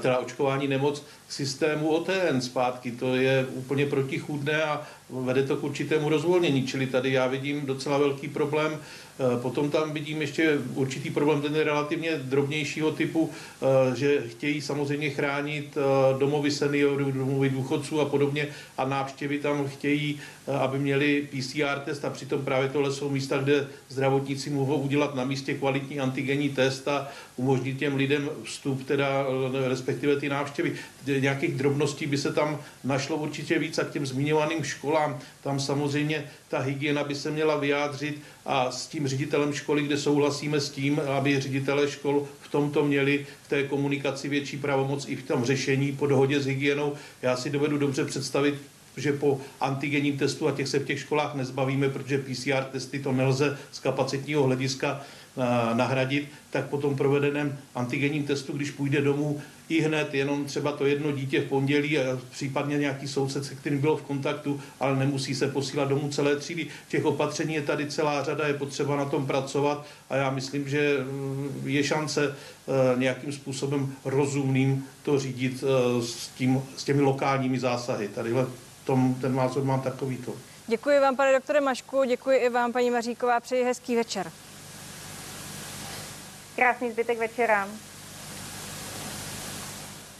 teda 0.00 0.18
očkování 0.18 0.68
nemoc, 0.68 1.02
systému 1.28 1.88
OTN 1.88 2.40
zpátky. 2.40 2.92
To 2.92 3.14
je 3.16 3.46
úplně 3.54 3.86
protichůdné 3.86 4.62
a 4.62 4.82
vede 5.10 5.42
to 5.42 5.56
k 5.56 5.64
určitému 5.64 6.08
rozvolnění, 6.08 6.66
čili 6.66 6.86
tady 6.86 7.12
já 7.12 7.26
vidím 7.26 7.66
docela 7.66 7.98
velký 7.98 8.28
problém 8.28 8.80
Eh, 9.18 9.40
potom 9.40 9.70
tam 9.70 9.92
vidím 9.92 10.20
ještě 10.20 10.58
určitý 10.74 11.10
problém, 11.10 11.42
ten 11.42 11.56
je 11.56 11.64
relativně 11.64 12.16
drobnějšího 12.16 12.90
typu, 12.90 13.30
eh, 13.62 13.96
že 13.96 14.22
chtějí 14.28 14.60
samozřejmě 14.60 15.10
chránit 15.10 15.76
eh, 15.76 16.18
domovy 16.18 16.50
seniorů, 16.50 17.12
domovy 17.12 17.50
důchodců 17.50 18.00
a 18.00 18.04
podobně 18.04 18.48
a 18.78 18.84
návštěvy 18.84 19.38
tam 19.38 19.68
chtějí, 19.68 20.20
aby 20.60 20.78
měli 20.78 21.28
PCR 21.30 21.78
test 21.84 22.04
a 22.04 22.10
přitom 22.10 22.44
právě 22.44 22.68
tohle 22.68 22.92
jsou 22.92 23.10
místa, 23.10 23.38
kde 23.38 23.66
zdravotníci 23.88 24.50
mohou 24.50 24.76
udělat 24.76 25.14
na 25.14 25.24
místě 25.24 25.54
kvalitní 25.54 26.00
antigenní 26.00 26.48
test 26.48 26.88
a 26.88 27.08
umožnit 27.36 27.78
těm 27.78 27.96
lidem 27.96 28.30
vstup, 28.44 28.86
teda 28.86 29.26
respektive 29.66 30.16
ty 30.16 30.28
návštěvy. 30.28 30.72
Nějakých 31.20 31.54
drobností 31.54 32.06
by 32.06 32.18
se 32.18 32.32
tam 32.32 32.60
našlo 32.84 33.16
určitě 33.16 33.58
víc 33.58 33.78
a 33.78 33.84
k 33.84 33.90
těm 33.90 34.06
zmiňovaným 34.06 34.64
školám, 34.64 35.18
tam 35.42 35.60
samozřejmě 35.60 36.24
ta 36.48 36.58
hygiena 36.58 37.04
by 37.04 37.14
se 37.14 37.30
měla 37.30 37.56
vyjádřit 37.56 38.20
a 38.46 38.70
s 38.70 38.86
tím 38.86 39.08
ředitelem 39.08 39.52
školy, 39.52 39.82
kde 39.82 39.98
souhlasíme 39.98 40.60
s 40.60 40.70
tím, 40.70 41.00
aby 41.18 41.40
ředitele 41.40 41.90
škol 41.90 42.28
v 42.40 42.48
tomto 42.48 42.84
měli 42.84 43.26
v 43.42 43.48
té 43.48 43.62
komunikaci 43.62 44.28
větší 44.28 44.56
pravomoc 44.56 45.08
i 45.08 45.16
v 45.16 45.22
tom 45.22 45.44
řešení 45.44 45.92
po 45.92 46.06
dohodě 46.06 46.40
s 46.40 46.46
hygienou. 46.46 46.92
Já 47.22 47.36
si 47.36 47.50
dovedu 47.50 47.78
dobře 47.78 48.04
představit, 48.04 48.54
že 48.96 49.12
po 49.12 49.40
antigenním 49.60 50.18
testu, 50.18 50.48
a 50.48 50.52
těch 50.52 50.68
se 50.68 50.78
v 50.78 50.84
těch 50.84 51.00
školách 51.00 51.34
nezbavíme, 51.34 51.88
protože 51.88 52.18
PCR 52.18 52.64
testy 52.72 52.98
to 52.98 53.12
nelze 53.12 53.58
z 53.72 53.78
kapacitního 53.78 54.42
hlediska 54.42 55.00
nahradit, 55.74 56.28
tak 56.50 56.64
po 56.64 56.78
tom 56.78 56.96
provedeném 56.96 57.58
antigenním 57.74 58.22
testu, 58.22 58.52
když 58.52 58.70
půjde 58.70 59.00
domů, 59.00 59.40
i 59.68 59.80
hned 59.80 60.14
jenom 60.14 60.44
třeba 60.44 60.72
to 60.72 60.86
jedno 60.86 61.12
dítě 61.12 61.40
v 61.40 61.48
pondělí 61.48 61.98
a 61.98 62.18
případně 62.30 62.78
nějaký 62.78 63.08
soused, 63.08 63.44
se 63.44 63.54
kterým 63.54 63.80
bylo 63.80 63.96
v 63.96 64.02
kontaktu, 64.02 64.60
ale 64.80 64.96
nemusí 64.96 65.34
se 65.34 65.48
posílat 65.48 65.88
domů 65.88 66.08
celé 66.08 66.36
třídy. 66.36 66.66
Těch 66.88 67.04
opatření 67.04 67.54
je 67.54 67.62
tady 67.62 67.86
celá 67.86 68.24
řada, 68.24 68.46
je 68.46 68.54
potřeba 68.54 68.96
na 68.96 69.04
tom 69.04 69.26
pracovat 69.26 69.86
a 70.10 70.16
já 70.16 70.30
myslím, 70.30 70.68
že 70.68 70.98
mm, 70.98 71.62
je 71.66 71.84
šance 71.84 72.34
eh, 72.34 72.98
nějakým 72.98 73.32
způsobem 73.32 73.94
rozumným 74.04 74.84
to 75.02 75.18
řídit 75.18 75.64
eh, 75.64 76.02
s, 76.02 76.28
tím, 76.28 76.62
s 76.76 76.84
těmi 76.84 77.00
lokálními 77.00 77.58
zásahy. 77.58 78.08
Tadyhle 78.08 78.46
tom, 78.84 79.14
ten 79.20 79.34
názor 79.34 79.64
mám 79.64 79.80
takovýto. 79.80 80.32
Děkuji 80.66 81.00
vám, 81.00 81.16
pane 81.16 81.32
doktore 81.32 81.60
Mašku, 81.60 82.04
děkuji 82.04 82.38
i 82.38 82.48
vám, 82.48 82.72
paní 82.72 82.90
Maříková, 82.90 83.40
přeji 83.40 83.64
hezký 83.64 83.96
večer. 83.96 84.30
Krásný 86.56 86.92
zbytek 86.92 87.18
večera. 87.18 87.68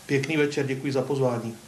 Pěkný 0.07 0.37
večer, 0.37 0.66
děkuji 0.66 0.92
za 0.92 1.03
pozvání. 1.03 1.59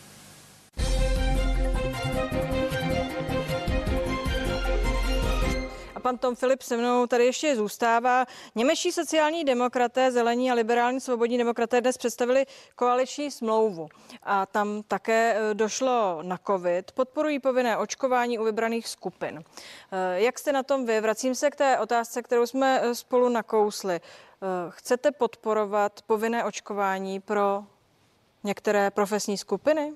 A 5.95 6.01
pan 6.01 6.19
Tom 6.19 6.37
Filip 6.37 6.63
se 6.63 6.77
mnou 6.77 7.07
tady 7.07 7.25
ještě 7.25 7.57
zůstává. 7.57 8.27
Němečtí 8.55 8.93
sociální 8.93 9.45
demokraté, 9.45 10.13
zelení 10.13 10.51
a 10.51 10.55
liberální 10.55 11.01
svobodní 11.01 11.39
demokraté 11.39 11.81
dnes 11.81 11.99
představili 11.99 12.47
koaliční 12.75 13.31
smlouvu. 13.31 13.89
A 14.23 14.47
tam 14.47 14.83
také 14.89 15.37
e, 15.37 15.55
došlo 15.55 16.19
na 16.23 16.39
covid. 16.47 16.93
Podporují 16.93 17.39
povinné 17.39 17.77
očkování 17.77 18.39
u 18.39 18.45
vybraných 18.45 18.89
skupin. 18.89 19.45
E, 19.93 20.21
jak 20.21 20.39
jste 20.39 20.53
na 20.53 20.63
tom 20.63 20.87
vy? 20.87 21.01
Vracím 21.01 21.35
se 21.35 21.51
k 21.51 21.57
té 21.57 21.79
otázce, 21.79 22.23
kterou 22.23 22.47
jsme 22.47 22.81
e, 22.83 22.95
spolu 22.95 23.29
nakousli. 23.29 24.01
Chcete 24.71 25.13
podporovat 25.13 26.03
povinné 26.03 26.45
očkování 26.45 27.21
pro 27.21 27.65
některé 28.45 28.91
profesní 28.91 29.39
skupiny? 29.39 29.93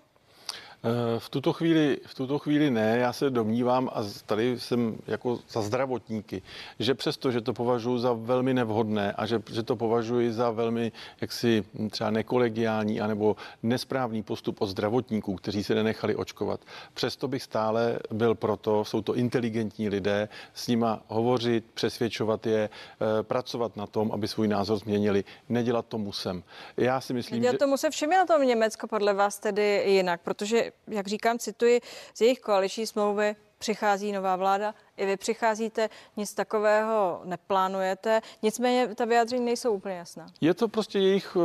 V 1.19 1.31
tuto, 1.31 1.53
chvíli, 1.53 1.99
v 2.07 2.14
tuto 2.14 2.38
chvíli 2.38 2.71
ne, 2.71 2.99
já 2.99 3.12
se 3.12 3.31
domnívám, 3.31 3.90
a 3.95 4.05
tady 4.27 4.61
jsem 4.61 4.97
jako 5.07 5.38
za 5.49 5.62
zdravotníky, 5.62 6.43
že 6.79 6.95
přesto, 6.95 7.31
že 7.31 7.40
to 7.40 7.53
považuji 7.53 7.99
za 7.99 8.12
velmi 8.12 8.55
nevhodné 8.55 9.12
a 9.12 9.27
že, 9.27 9.43
že 9.53 9.62
to 9.62 9.77
považuji 9.77 10.33
za 10.33 10.51
velmi 10.51 10.93
jaksi 11.21 11.64
třeba 11.90 12.11
nekolegiální 12.11 13.01
anebo 13.01 13.37
nesprávný 13.62 14.23
postup 14.23 14.61
od 14.61 14.66
zdravotníků, 14.66 15.35
kteří 15.35 15.64
se 15.64 15.75
nenechali 15.75 16.16
očkovat, 16.16 16.61
přesto 16.95 17.29
bych 17.29 17.43
stále 17.43 17.99
byl 18.11 18.35
proto, 18.35 18.85
jsou 18.85 19.03
to 19.03 19.14
inteligentní 19.14 19.88
lidé, 19.88 20.29
s 20.55 20.69
nima 20.69 21.03
hovořit, 21.09 21.64
přesvědčovat 21.75 22.47
je, 22.47 22.71
eh, 22.71 23.23
pracovat 23.23 23.77
na 23.77 23.87
tom, 23.87 24.12
aby 24.12 24.29
svůj 24.29 24.49
názor 24.49 24.79
změnili, 24.79 25.25
nedělat 25.49 25.87
to 25.87 25.99
musem. 25.99 26.43
Já 26.77 27.01
si 27.01 27.14
myslím, 27.14 27.37
nedělat 27.37 27.53
že... 27.53 27.59
to 27.59 27.66
musem 27.66 27.90
všem 27.93 28.11
na 28.11 28.27
tom 28.27 28.43
Německo 28.43 28.87
podle 28.87 29.14
vás 29.14 29.38
tedy 29.38 29.83
jinak, 29.87 30.21
protože 30.21 30.69
jak 30.88 31.06
říkám, 31.06 31.38
cituji 31.38 31.80
z 32.14 32.20
jejich 32.20 32.40
koaliční 32.40 32.87
smlouvy, 32.87 33.37
přichází 33.59 34.12
nová 34.12 34.37
vláda, 34.37 34.74
i 35.00 35.06
vy 35.06 35.16
přicházíte, 35.16 35.88
nic 36.16 36.34
takového 36.34 37.20
neplánujete, 37.24 38.20
nicméně 38.42 38.94
ta 38.94 39.04
vyjádření 39.04 39.44
nejsou 39.44 39.72
úplně 39.72 39.94
jasná. 39.94 40.26
Je 40.40 40.54
to 40.54 40.68
prostě 40.68 40.98
jejich 40.98 41.36
uh, 41.36 41.42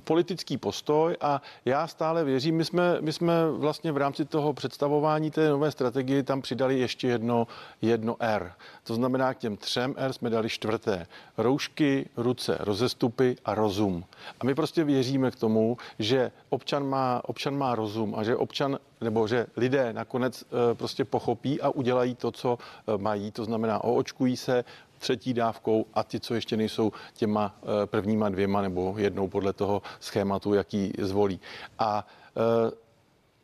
politický 0.00 0.56
postoj 0.56 1.16
a 1.20 1.42
já 1.64 1.86
stále 1.86 2.24
věřím, 2.24 2.56
my 2.56 2.64
jsme, 2.64 2.96
my 3.00 3.12
jsme 3.12 3.50
vlastně 3.50 3.92
v 3.92 3.96
rámci 3.96 4.24
toho 4.24 4.52
představování 4.52 5.30
té 5.30 5.48
nové 5.48 5.70
strategie 5.70 6.22
tam 6.22 6.42
přidali 6.42 6.78
ještě 6.78 7.08
jedno, 7.08 7.46
jedno 7.82 8.16
R. 8.20 8.52
To 8.84 8.94
znamená, 8.94 9.34
k 9.34 9.38
těm 9.38 9.56
třem 9.56 9.94
R 9.96 10.12
jsme 10.12 10.30
dali 10.30 10.48
čtvrté. 10.48 11.06
Roušky, 11.38 12.08
ruce, 12.16 12.56
rozestupy 12.60 13.36
a 13.44 13.54
rozum. 13.54 14.04
A 14.40 14.44
my 14.44 14.54
prostě 14.54 14.84
věříme 14.84 15.30
k 15.30 15.36
tomu, 15.36 15.76
že 15.98 16.32
občan 16.48 16.88
má, 16.88 17.22
občan 17.24 17.56
má 17.56 17.74
rozum 17.74 18.14
a 18.14 18.24
že 18.24 18.36
občan 18.36 18.78
nebo 19.00 19.28
že 19.28 19.46
lidé 19.56 19.92
nakonec 19.92 20.42
uh, 20.42 20.58
prostě 20.74 21.04
pochopí 21.04 21.60
a 21.60 21.70
udělají 21.70 22.14
to, 22.14 22.30
co 22.30 22.58
Eh, 22.81 22.81
mají, 22.96 23.30
to 23.30 23.44
znamená 23.44 23.84
oočkují 23.84 24.36
se 24.36 24.64
třetí 24.98 25.34
dávkou 25.34 25.86
a 25.94 26.02
ty, 26.02 26.20
co 26.20 26.34
ještě 26.34 26.56
nejsou 26.56 26.92
těma 27.14 27.54
eh, 27.62 27.86
prvníma 27.86 28.28
dvěma 28.28 28.62
nebo 28.62 28.94
jednou 28.98 29.28
podle 29.28 29.52
toho 29.52 29.82
schématu, 30.00 30.54
jaký 30.54 30.92
zvolí. 30.98 31.40
A 31.78 32.06
eh, 32.36 32.72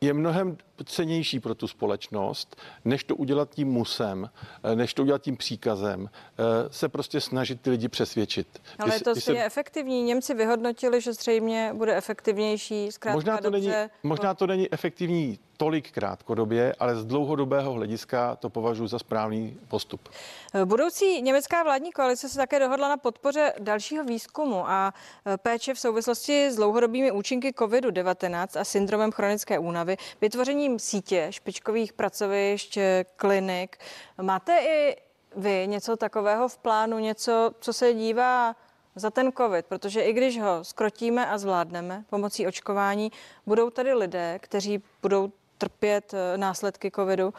je 0.00 0.14
mnohem 0.14 0.56
cenější 0.84 1.40
pro 1.40 1.54
tu 1.54 1.68
společnost, 1.68 2.56
než 2.84 3.04
to 3.04 3.16
udělat 3.16 3.50
tím 3.54 3.68
musem, 3.68 4.30
než 4.74 4.94
to 4.94 5.02
udělat 5.02 5.22
tím 5.22 5.36
příkazem, 5.36 6.10
se 6.70 6.88
prostě 6.88 7.20
snažit 7.20 7.60
ty 7.60 7.70
lidi 7.70 7.88
přesvědčit. 7.88 8.62
Ale 8.78 8.90
když, 8.90 9.02
to 9.02 9.12
když 9.12 9.24
se... 9.24 9.32
je 9.32 9.44
efektivní. 9.44 10.02
Němci 10.02 10.34
vyhodnotili, 10.34 11.00
že 11.00 11.12
zřejmě 11.12 11.72
bude 11.74 11.96
efektivnější. 11.96 12.88
Možná 13.12 13.38
to, 13.38 13.50
není, 13.50 13.72
možná 14.02 14.34
to 14.34 14.46
není 14.46 14.72
efektivní 14.72 15.38
tolik 15.56 15.92
krátkodobě, 15.92 16.74
ale 16.78 16.96
z 16.96 17.04
dlouhodobého 17.04 17.72
hlediska 17.72 18.36
to 18.36 18.50
považuji 18.50 18.86
za 18.86 18.98
správný 18.98 19.58
postup. 19.68 20.08
Budoucí 20.64 21.22
německá 21.22 21.62
vládní 21.62 21.92
koalice 21.92 22.28
se 22.28 22.36
také 22.36 22.58
dohodla 22.58 22.88
na 22.88 22.96
podpoře 22.96 23.52
dalšího 23.58 24.04
výzkumu 24.04 24.68
a 24.68 24.94
péče 25.42 25.74
v 25.74 25.78
souvislosti 25.78 26.50
s 26.50 26.56
dlouhodobými 26.56 27.12
účinky 27.12 27.50
COVID-19 27.50 28.60
a 28.60 28.64
syndromem 28.64 29.12
chronické 29.12 29.58
únavy, 29.58 29.96
vytvořením 30.68 30.78
sítě 30.78 31.26
špičkových 31.30 31.92
pracovišť, 31.92 32.76
e, 32.76 33.04
klinik. 33.16 33.78
Máte 34.22 34.58
i 34.58 34.96
vy 35.36 35.66
něco 35.66 35.96
takového 35.96 36.48
v 36.48 36.58
plánu, 36.58 36.98
něco, 36.98 37.54
co 37.60 37.72
se 37.72 37.94
dívá 37.94 38.56
za 38.94 39.10
ten 39.10 39.32
COVID, 39.32 39.66
protože 39.66 40.00
i 40.02 40.12
když 40.12 40.40
ho 40.40 40.64
skrotíme 40.64 41.26
a 41.26 41.38
zvládneme 41.38 42.04
pomocí 42.10 42.46
očkování, 42.46 43.12
budou 43.46 43.70
tady 43.70 43.94
lidé, 43.94 44.38
kteří 44.42 44.82
budou 45.02 45.32
trpět 45.58 46.14
eh, 46.14 46.38
následky 46.38 46.90
covidu. 46.90 47.34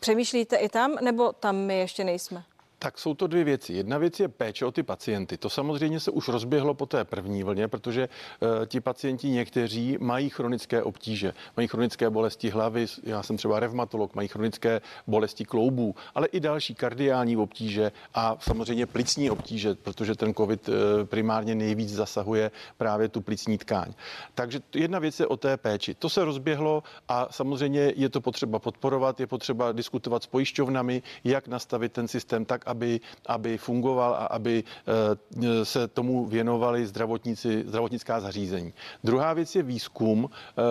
Přemýšlíte 0.00 0.56
i 0.56 0.68
tam, 0.68 0.94
nebo 1.00 1.32
tam 1.32 1.56
my 1.56 1.78
ještě 1.78 2.04
nejsme? 2.04 2.44
Tak 2.78 2.98
jsou 2.98 3.14
to 3.14 3.26
dvě 3.26 3.44
věci. 3.44 3.72
Jedna 3.72 3.98
věc 3.98 4.20
je 4.20 4.28
péče 4.28 4.64
o 4.64 4.72
ty 4.72 4.82
pacienty. 4.82 5.36
To 5.36 5.50
samozřejmě 5.50 6.00
se 6.00 6.10
už 6.10 6.28
rozběhlo 6.28 6.74
po 6.74 6.86
té 6.86 7.04
první 7.04 7.42
vlně, 7.42 7.68
protože 7.68 8.08
uh, 8.08 8.66
ti 8.66 8.80
pacienti 8.80 9.28
někteří 9.28 9.96
mají 10.00 10.28
chronické 10.28 10.82
obtíže, 10.82 11.34
mají 11.56 11.68
chronické 11.68 12.10
bolesti 12.10 12.50
hlavy, 12.50 12.86
já 13.02 13.22
jsem 13.22 13.36
třeba 13.36 13.60
revmatolog, 13.60 14.14
mají 14.14 14.28
chronické 14.28 14.80
bolesti 15.06 15.44
kloubů, 15.44 15.94
ale 16.14 16.26
i 16.26 16.40
další 16.40 16.74
kardiální 16.74 17.36
obtíže 17.36 17.92
a 18.14 18.36
samozřejmě 18.40 18.86
plicní 18.86 19.30
obtíže, 19.30 19.74
protože 19.74 20.14
ten 20.14 20.34
COVID 20.34 20.68
uh, 20.68 20.74
primárně 21.04 21.54
nejvíc 21.54 21.94
zasahuje 21.94 22.50
právě 22.78 23.08
tu 23.08 23.20
plicní 23.20 23.58
tkáň. 23.58 23.92
Takže 24.34 24.60
jedna 24.74 24.98
věc 24.98 25.20
je 25.20 25.26
o 25.26 25.36
té 25.36 25.56
péči. 25.56 25.94
To 25.94 26.08
se 26.08 26.24
rozběhlo 26.24 26.82
a 27.08 27.28
samozřejmě 27.30 27.92
je 27.96 28.08
to 28.08 28.20
potřeba 28.20 28.58
podporovat, 28.58 29.20
je 29.20 29.26
potřeba 29.26 29.72
diskutovat 29.72 30.22
s 30.22 30.26
pojišťovnami, 30.26 31.02
jak 31.24 31.48
nastavit 31.48 31.92
ten 31.92 32.08
systém 32.08 32.44
tak, 32.44 32.65
aby, 32.66 33.00
aby 33.26 33.58
fungoval 33.58 34.14
a 34.14 34.26
aby 34.26 34.64
eh, 34.64 35.64
se 35.64 35.88
tomu 35.88 36.26
věnovali 36.26 36.86
zdravotníci, 36.86 37.64
zdravotnická 37.66 38.20
zařízení. 38.20 38.72
Druhá 39.04 39.32
věc 39.32 39.54
je 39.54 39.62
výzkum 39.62 40.30
eh, 40.30 40.62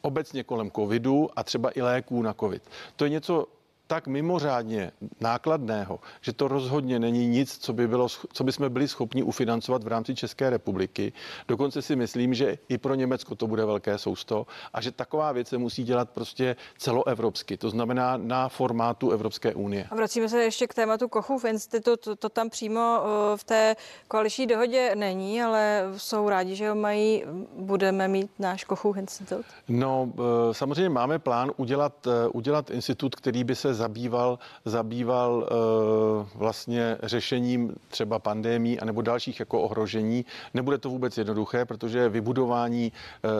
obecně 0.00 0.44
kolem 0.44 0.70
covidu 0.70 1.28
a 1.36 1.42
třeba 1.44 1.70
i 1.74 1.82
léků 1.82 2.22
na 2.22 2.34
covid. 2.34 2.62
To 2.96 3.04
je 3.04 3.10
něco 3.10 3.46
tak 3.86 4.06
mimořádně 4.06 4.92
nákladného, 5.20 6.00
že 6.20 6.32
to 6.32 6.48
rozhodně 6.48 6.98
není 6.98 7.28
nic, 7.28 7.58
co 7.58 7.72
by, 7.72 7.88
bylo, 7.88 8.08
co 8.08 8.44
by 8.44 8.52
jsme 8.52 8.70
byli 8.70 8.88
schopni 8.88 9.22
ufinancovat 9.22 9.84
v 9.84 9.88
rámci 9.88 10.14
České 10.14 10.50
republiky. 10.50 11.12
Dokonce 11.48 11.82
si 11.82 11.96
myslím, 11.96 12.34
že 12.34 12.58
i 12.68 12.78
pro 12.78 12.94
Německo 12.94 13.34
to 13.34 13.46
bude 13.46 13.64
velké 13.64 13.98
sousto 13.98 14.46
a 14.72 14.80
že 14.80 14.90
taková 14.90 15.32
věc 15.32 15.48
se 15.48 15.58
musí 15.58 15.84
dělat 15.84 16.10
prostě 16.10 16.56
celoevropsky, 16.78 17.56
to 17.56 17.70
znamená 17.70 18.16
na 18.16 18.48
formátu 18.48 19.10
Evropské 19.10 19.54
unie. 19.54 19.86
A 19.90 19.94
vracíme 19.94 20.28
se 20.28 20.44
ještě 20.44 20.66
k 20.66 20.74
tématu 20.74 21.08
Kochův 21.08 21.44
institut. 21.44 22.00
To, 22.00 22.16
to 22.16 22.28
tam 22.28 22.50
přímo 22.50 23.02
v 23.36 23.44
té 23.44 23.76
koaliční 24.08 24.46
dohodě 24.46 24.94
není, 24.94 25.42
ale 25.42 25.84
jsou 25.96 26.28
rádi, 26.28 26.54
že 26.54 26.68
ho 26.68 26.74
mají. 26.74 27.24
Budeme 27.58 28.08
mít 28.08 28.30
náš 28.38 28.64
Kochův 28.64 28.96
institut? 28.96 29.46
No, 29.68 30.12
e, 30.50 30.54
samozřejmě 30.54 30.88
máme 30.88 31.18
plán 31.18 31.52
udělat, 31.56 32.06
e, 32.06 32.28
udělat 32.28 32.70
institut, 32.70 33.14
který 33.14 33.44
by 33.44 33.54
se 33.54 33.74
zabýval, 33.76 34.38
zabýval 34.64 35.48
e, 35.50 36.38
vlastně 36.38 36.98
řešením 37.02 37.74
třeba 37.88 38.18
pandémí 38.18 38.80
anebo 38.80 39.02
dalších 39.02 39.40
jako 39.40 39.62
ohrožení. 39.62 40.24
Nebude 40.54 40.78
to 40.78 40.90
vůbec 40.90 41.18
jednoduché, 41.18 41.64
protože 41.64 42.08
vybudování 42.08 42.92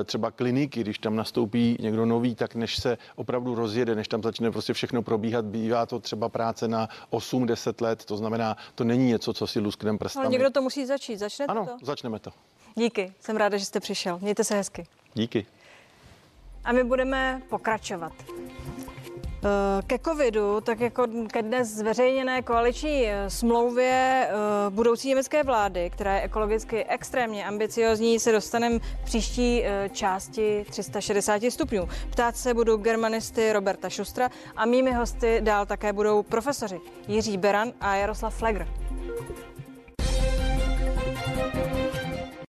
třeba 0.04 0.30
kliniky, 0.30 0.80
když 0.80 0.98
tam 0.98 1.16
nastoupí 1.16 1.76
někdo 1.80 2.06
nový, 2.06 2.34
tak 2.34 2.54
než 2.54 2.76
se 2.76 2.98
opravdu 3.16 3.54
rozjede, 3.54 3.94
než 3.94 4.08
tam 4.08 4.22
začne 4.22 4.50
prostě 4.50 4.72
všechno 4.72 5.02
probíhat, 5.02 5.44
bývá 5.44 5.86
to 5.86 6.00
třeba 6.00 6.28
práce 6.28 6.68
na 6.68 6.88
8-10 7.10 7.82
let, 7.82 8.04
to 8.04 8.16
znamená, 8.16 8.56
to 8.74 8.84
není 8.84 9.06
něco, 9.06 9.32
co 9.32 9.46
si 9.46 9.60
lusknem 9.60 9.98
prstami. 9.98 10.24
Ale 10.24 10.32
někdo 10.32 10.50
to 10.50 10.62
musí 10.62 10.86
začít, 10.86 11.16
začne 11.16 11.46
ano, 11.46 11.66
to? 11.66 11.86
začneme 11.86 12.18
to. 12.18 12.30
Díky, 12.74 13.12
jsem 13.20 13.36
ráda, 13.36 13.56
že 13.56 13.64
jste 13.64 13.80
přišel. 13.80 14.18
Mějte 14.22 14.44
se 14.44 14.54
hezky. 14.54 14.86
Díky. 15.14 15.46
A 16.64 16.72
my 16.72 16.84
budeme 16.84 17.42
pokračovat. 17.48 18.12
Eh, 19.46 19.82
ke 19.86 19.98
covidu, 19.98 20.60
tak 20.60 20.80
jako 20.80 21.06
ke 21.32 21.42
dnes 21.42 21.68
zveřejněné 21.68 22.42
koaliční 22.42 23.06
eh, 23.06 23.30
smlouvě 23.30 24.28
eh, 24.28 24.70
budoucí 24.70 25.08
německé 25.08 25.42
vlády, 25.42 25.90
která 25.90 26.14
je 26.14 26.22
ekologicky 26.22 26.84
extrémně 26.84 27.46
ambiciozní, 27.46 28.20
se 28.20 28.32
dostaneme 28.32 28.78
k 28.78 29.04
příští 29.04 29.62
části 29.92 30.64
360 30.70 31.42
stupňů. 31.48 31.88
Ptát 32.10 32.36
se 32.36 32.54
budou 32.54 32.76
germanisty 32.76 33.52
Roberta 33.52 33.88
Šustra 33.88 34.30
a 34.56 34.66
mými 34.66 34.92
hosty 34.92 35.40
dál 35.40 35.66
také 35.66 35.92
budou 35.92 36.22
profesoři 36.22 36.80
Jiří 37.08 37.36
Beran 37.36 37.72
a 37.80 37.94
Jaroslav 37.94 38.34
Flegr. 38.34 38.85